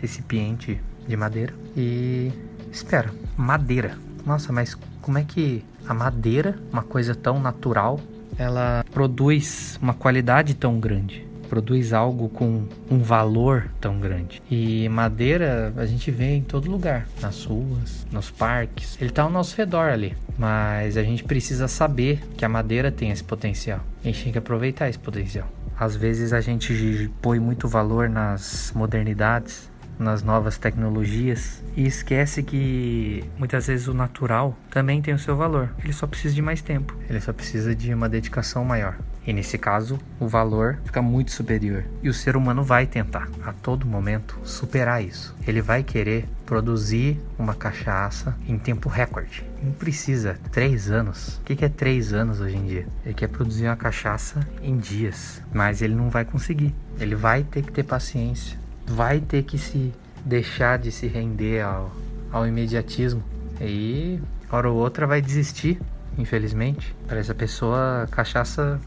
recipiente 0.00 0.80
de 1.06 1.16
madeira 1.16 1.54
e 1.76 2.32
espera. 2.70 3.10
Madeira. 3.36 3.96
Nossa, 4.26 4.52
mas 4.52 4.76
como 5.00 5.18
é 5.18 5.24
que 5.24 5.64
a 5.86 5.94
madeira, 5.94 6.58
uma 6.72 6.82
coisa 6.82 7.14
tão 7.14 7.38
natural, 7.40 8.00
ela 8.38 8.84
produz 8.90 9.78
uma 9.80 9.94
qualidade 9.94 10.54
tão 10.54 10.80
grande? 10.80 11.26
Produz 11.48 11.92
algo 11.92 12.28
com 12.28 12.66
um 12.90 12.98
valor 12.98 13.70
tão 13.80 13.98
grande. 13.98 14.42
E 14.50 14.88
madeira 14.88 15.72
a 15.76 15.86
gente 15.86 16.10
vê 16.10 16.34
em 16.34 16.42
todo 16.42 16.70
lugar, 16.70 17.06
nas 17.20 17.44
ruas, 17.44 18.06
nos 18.10 18.30
parques. 18.30 18.96
Ele 19.00 19.10
está 19.10 19.22
ao 19.22 19.30
nosso 19.30 19.56
redor 19.56 19.90
ali. 19.90 20.16
Mas 20.38 20.96
a 20.96 21.02
gente 21.02 21.24
precisa 21.24 21.68
saber 21.68 22.20
que 22.36 22.44
a 22.44 22.48
madeira 22.48 22.90
tem 22.90 23.10
esse 23.10 23.22
potencial. 23.22 23.80
A 24.02 24.06
gente 24.06 24.24
tem 24.24 24.32
que 24.32 24.38
aproveitar 24.38 24.88
esse 24.88 24.98
potencial. 24.98 25.48
Às 25.78 25.96
vezes 25.96 26.32
a 26.32 26.40
gente 26.40 27.10
põe 27.20 27.38
muito 27.38 27.68
valor 27.68 28.08
nas 28.08 28.72
modernidades, 28.74 29.70
nas 29.98 30.22
novas 30.22 30.58
tecnologias 30.58 31.62
e 31.76 31.86
esquece 31.86 32.42
que 32.42 33.24
muitas 33.38 33.66
vezes 33.66 33.86
o 33.86 33.94
natural 33.94 34.56
também 34.70 35.00
tem 35.00 35.14
o 35.14 35.18
seu 35.18 35.36
valor. 35.36 35.70
Ele 35.82 35.92
só 35.92 36.06
precisa 36.06 36.34
de 36.34 36.42
mais 36.42 36.62
tempo, 36.62 36.96
ele 37.08 37.20
só 37.20 37.32
precisa 37.32 37.74
de 37.74 37.92
uma 37.92 38.08
dedicação 38.08 38.64
maior. 38.64 38.96
E 39.26 39.32
nesse 39.32 39.56
caso, 39.56 39.98
o 40.20 40.28
valor 40.28 40.78
fica 40.84 41.00
muito 41.00 41.30
superior. 41.30 41.84
E 42.02 42.08
o 42.08 42.14
ser 42.14 42.36
humano 42.36 42.62
vai 42.62 42.86
tentar, 42.86 43.28
a 43.44 43.52
todo 43.52 43.86
momento, 43.86 44.38
superar 44.44 45.02
isso. 45.02 45.34
Ele 45.46 45.62
vai 45.62 45.82
querer 45.82 46.28
produzir 46.44 47.18
uma 47.38 47.54
cachaça 47.54 48.36
em 48.46 48.58
tempo 48.58 48.88
recorde. 48.88 49.44
Não 49.62 49.72
precisa 49.72 50.38
três 50.52 50.90
anos. 50.90 51.38
O 51.38 51.42
que 51.42 51.64
é 51.64 51.68
três 51.68 52.12
anos 52.12 52.40
hoje 52.40 52.56
em 52.56 52.66
dia? 52.66 52.86
Ele 53.04 53.14
quer 53.14 53.28
produzir 53.28 53.64
uma 53.66 53.76
cachaça 53.76 54.46
em 54.62 54.76
dias, 54.76 55.40
mas 55.52 55.80
ele 55.80 55.94
não 55.94 56.10
vai 56.10 56.24
conseguir. 56.24 56.74
Ele 57.00 57.14
vai 57.14 57.42
ter 57.42 57.62
que 57.62 57.72
ter 57.72 57.82
paciência, 57.82 58.58
vai 58.86 59.20
ter 59.20 59.42
que 59.42 59.56
se 59.56 59.92
deixar 60.24 60.78
de 60.78 60.92
se 60.92 61.06
render 61.06 61.62
ao, 61.62 61.90
ao 62.30 62.46
imediatismo. 62.46 63.22
E 63.60 64.20
hora 64.50 64.68
ou 64.70 64.76
outra 64.76 65.06
vai 65.06 65.20
desistir, 65.20 65.80
infelizmente. 66.18 66.94
Para 67.06 67.18
essa 67.18 67.34
pessoa, 67.34 68.06
cachaça 68.10 68.80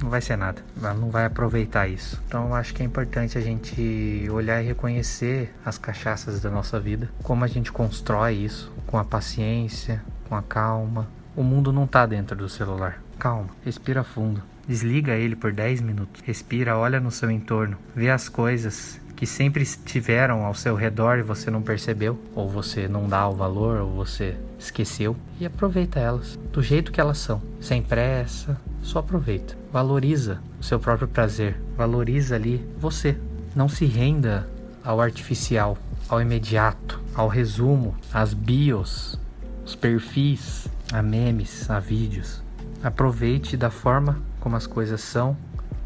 não 0.00 0.10
vai 0.10 0.20
ser 0.20 0.36
nada. 0.36 0.62
Ela 0.80 0.94
não 0.94 1.10
vai 1.10 1.24
aproveitar 1.24 1.88
isso. 1.88 2.20
Então 2.26 2.48
eu 2.48 2.54
acho 2.54 2.74
que 2.74 2.82
é 2.82 2.86
importante 2.86 3.38
a 3.38 3.40
gente 3.40 4.28
olhar 4.30 4.62
e 4.62 4.66
reconhecer 4.66 5.54
as 5.64 5.78
cachaças 5.78 6.40
da 6.40 6.50
nossa 6.50 6.78
vida, 6.78 7.10
como 7.22 7.44
a 7.44 7.48
gente 7.48 7.72
constrói 7.72 8.34
isso 8.34 8.72
com 8.86 8.98
a 8.98 9.04
paciência, 9.04 10.02
com 10.28 10.34
a 10.34 10.42
calma. 10.42 11.08
O 11.34 11.42
mundo 11.42 11.72
não 11.72 11.84
está 11.84 12.06
dentro 12.06 12.36
do 12.36 12.48
celular. 12.48 13.02
Calma, 13.18 13.48
respira 13.64 14.04
fundo. 14.04 14.42
Desliga 14.66 15.14
ele 15.14 15.36
por 15.36 15.52
10 15.52 15.80
minutos. 15.80 16.22
Respira, 16.24 16.76
olha 16.76 16.98
no 17.00 17.10
seu 17.10 17.30
entorno, 17.30 17.76
vê 17.94 18.10
as 18.10 18.28
coisas 18.28 19.00
que 19.14 19.26
sempre 19.26 19.62
estiveram 19.62 20.44
ao 20.44 20.54
seu 20.54 20.74
redor 20.74 21.18
e 21.18 21.22
você 21.22 21.50
não 21.50 21.62
percebeu, 21.62 22.20
ou 22.34 22.48
você 22.48 22.86
não 22.86 23.08
dá 23.08 23.26
o 23.26 23.34
valor, 23.34 23.80
ou 23.80 23.94
você 23.94 24.36
esqueceu, 24.58 25.16
e 25.40 25.46
aproveita 25.46 25.98
elas 25.98 26.38
do 26.52 26.62
jeito 26.62 26.92
que 26.92 27.00
elas 27.00 27.16
são, 27.18 27.40
sem 27.58 27.82
pressa, 27.82 28.60
só 28.82 28.98
aproveita. 28.98 29.56
Valoriza 29.76 30.40
o 30.58 30.62
seu 30.62 30.80
próprio 30.80 31.06
prazer, 31.06 31.54
valoriza 31.76 32.34
ali 32.34 32.66
você. 32.78 33.14
Não 33.54 33.68
se 33.68 33.84
renda 33.84 34.48
ao 34.82 35.02
artificial, 35.02 35.76
ao 36.08 36.18
imediato, 36.18 36.98
ao 37.14 37.28
resumo, 37.28 37.94
às 38.10 38.32
bios, 38.32 39.20
os 39.66 39.76
perfis, 39.76 40.66
a 40.90 41.02
memes, 41.02 41.68
a 41.68 41.78
vídeos. 41.78 42.42
Aproveite 42.82 43.54
da 43.54 43.68
forma 43.68 44.18
como 44.40 44.56
as 44.56 44.66
coisas 44.66 45.02
são 45.02 45.36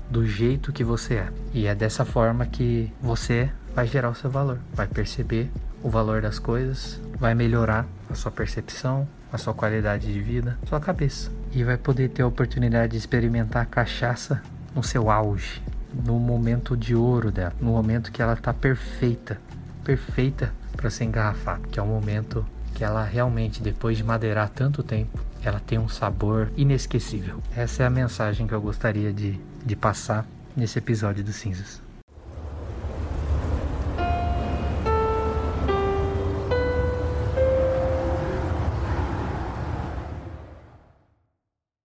do 0.09 0.25
jeito 0.25 0.73
que 0.73 0.85
você 0.85 1.15
é. 1.15 1.33
E 1.53 1.67
é 1.67 1.75
dessa 1.75 2.05
forma 2.05 2.47
que 2.47 2.93
você 3.03 3.51
vai 3.75 3.89
gerar 3.89 4.11
o 4.11 4.15
seu 4.15 4.31
valor, 4.31 4.61
vai 4.73 4.87
perceber 4.87 5.51
o 5.83 5.91
valor 5.91 6.23
das 6.23 6.39
coisas, 6.39 7.01
vai 7.19 7.35
melhorar 7.35 7.89
a 8.09 8.15
sua 8.15 8.31
percepção, 8.31 9.09
a 9.33 9.39
sua 9.39 9.55
qualidade 9.55 10.13
de 10.13 10.21
vida, 10.21 10.59
sua 10.67 10.81
cabeça. 10.81 11.31
E 11.53 11.65
vai 11.65 11.77
poder 11.77 12.09
ter 12.11 12.23
a 12.23 12.27
oportunidade 12.27 12.93
de 12.93 12.99
experimentar 12.99 13.63
a 13.63 13.67
cachaça 13.67 14.43
no 14.75 14.83
seu 14.83 15.11
auge, 15.11 15.63
no 15.93 16.19
momento 16.19 16.77
de 16.77 16.95
ouro 16.95 17.31
dela, 17.31 17.55
no 17.61 17.73
momento 17.73 18.13
que 18.13 18.23
ela 18.23 18.35
está 18.35 18.53
perfeita, 18.53 19.41
perfeita 19.85 20.53
para 20.77 20.91
ser 20.91 21.05
engarrafada, 21.05 21.67
que 21.69 21.79
é 21.79 21.83
o 21.83 21.87
momento 21.87 22.47
que 22.75 22.85
ela 22.85 23.05
realmente, 23.05 23.63
depois 23.63 23.97
de 23.97 24.05
madeirar 24.05 24.49
tanto 24.49 24.83
tempo, 24.83 25.19
ela 25.43 25.61
tem 25.61 25.79
um 25.79 25.89
sabor 25.89 26.51
inesquecível. 26.57 27.43
Essa 27.57 27.83
é 27.83 27.87
a 27.87 27.91
mensagem 27.91 28.47
que 28.47 28.55
eu 28.55 28.61
gostaria 28.61 29.13
de, 29.13 29.41
de 29.65 29.77
passar 29.77 30.27
nesse 30.57 30.79
episódio 30.79 31.25
do 31.25 31.33
Cinzas. 31.33 31.83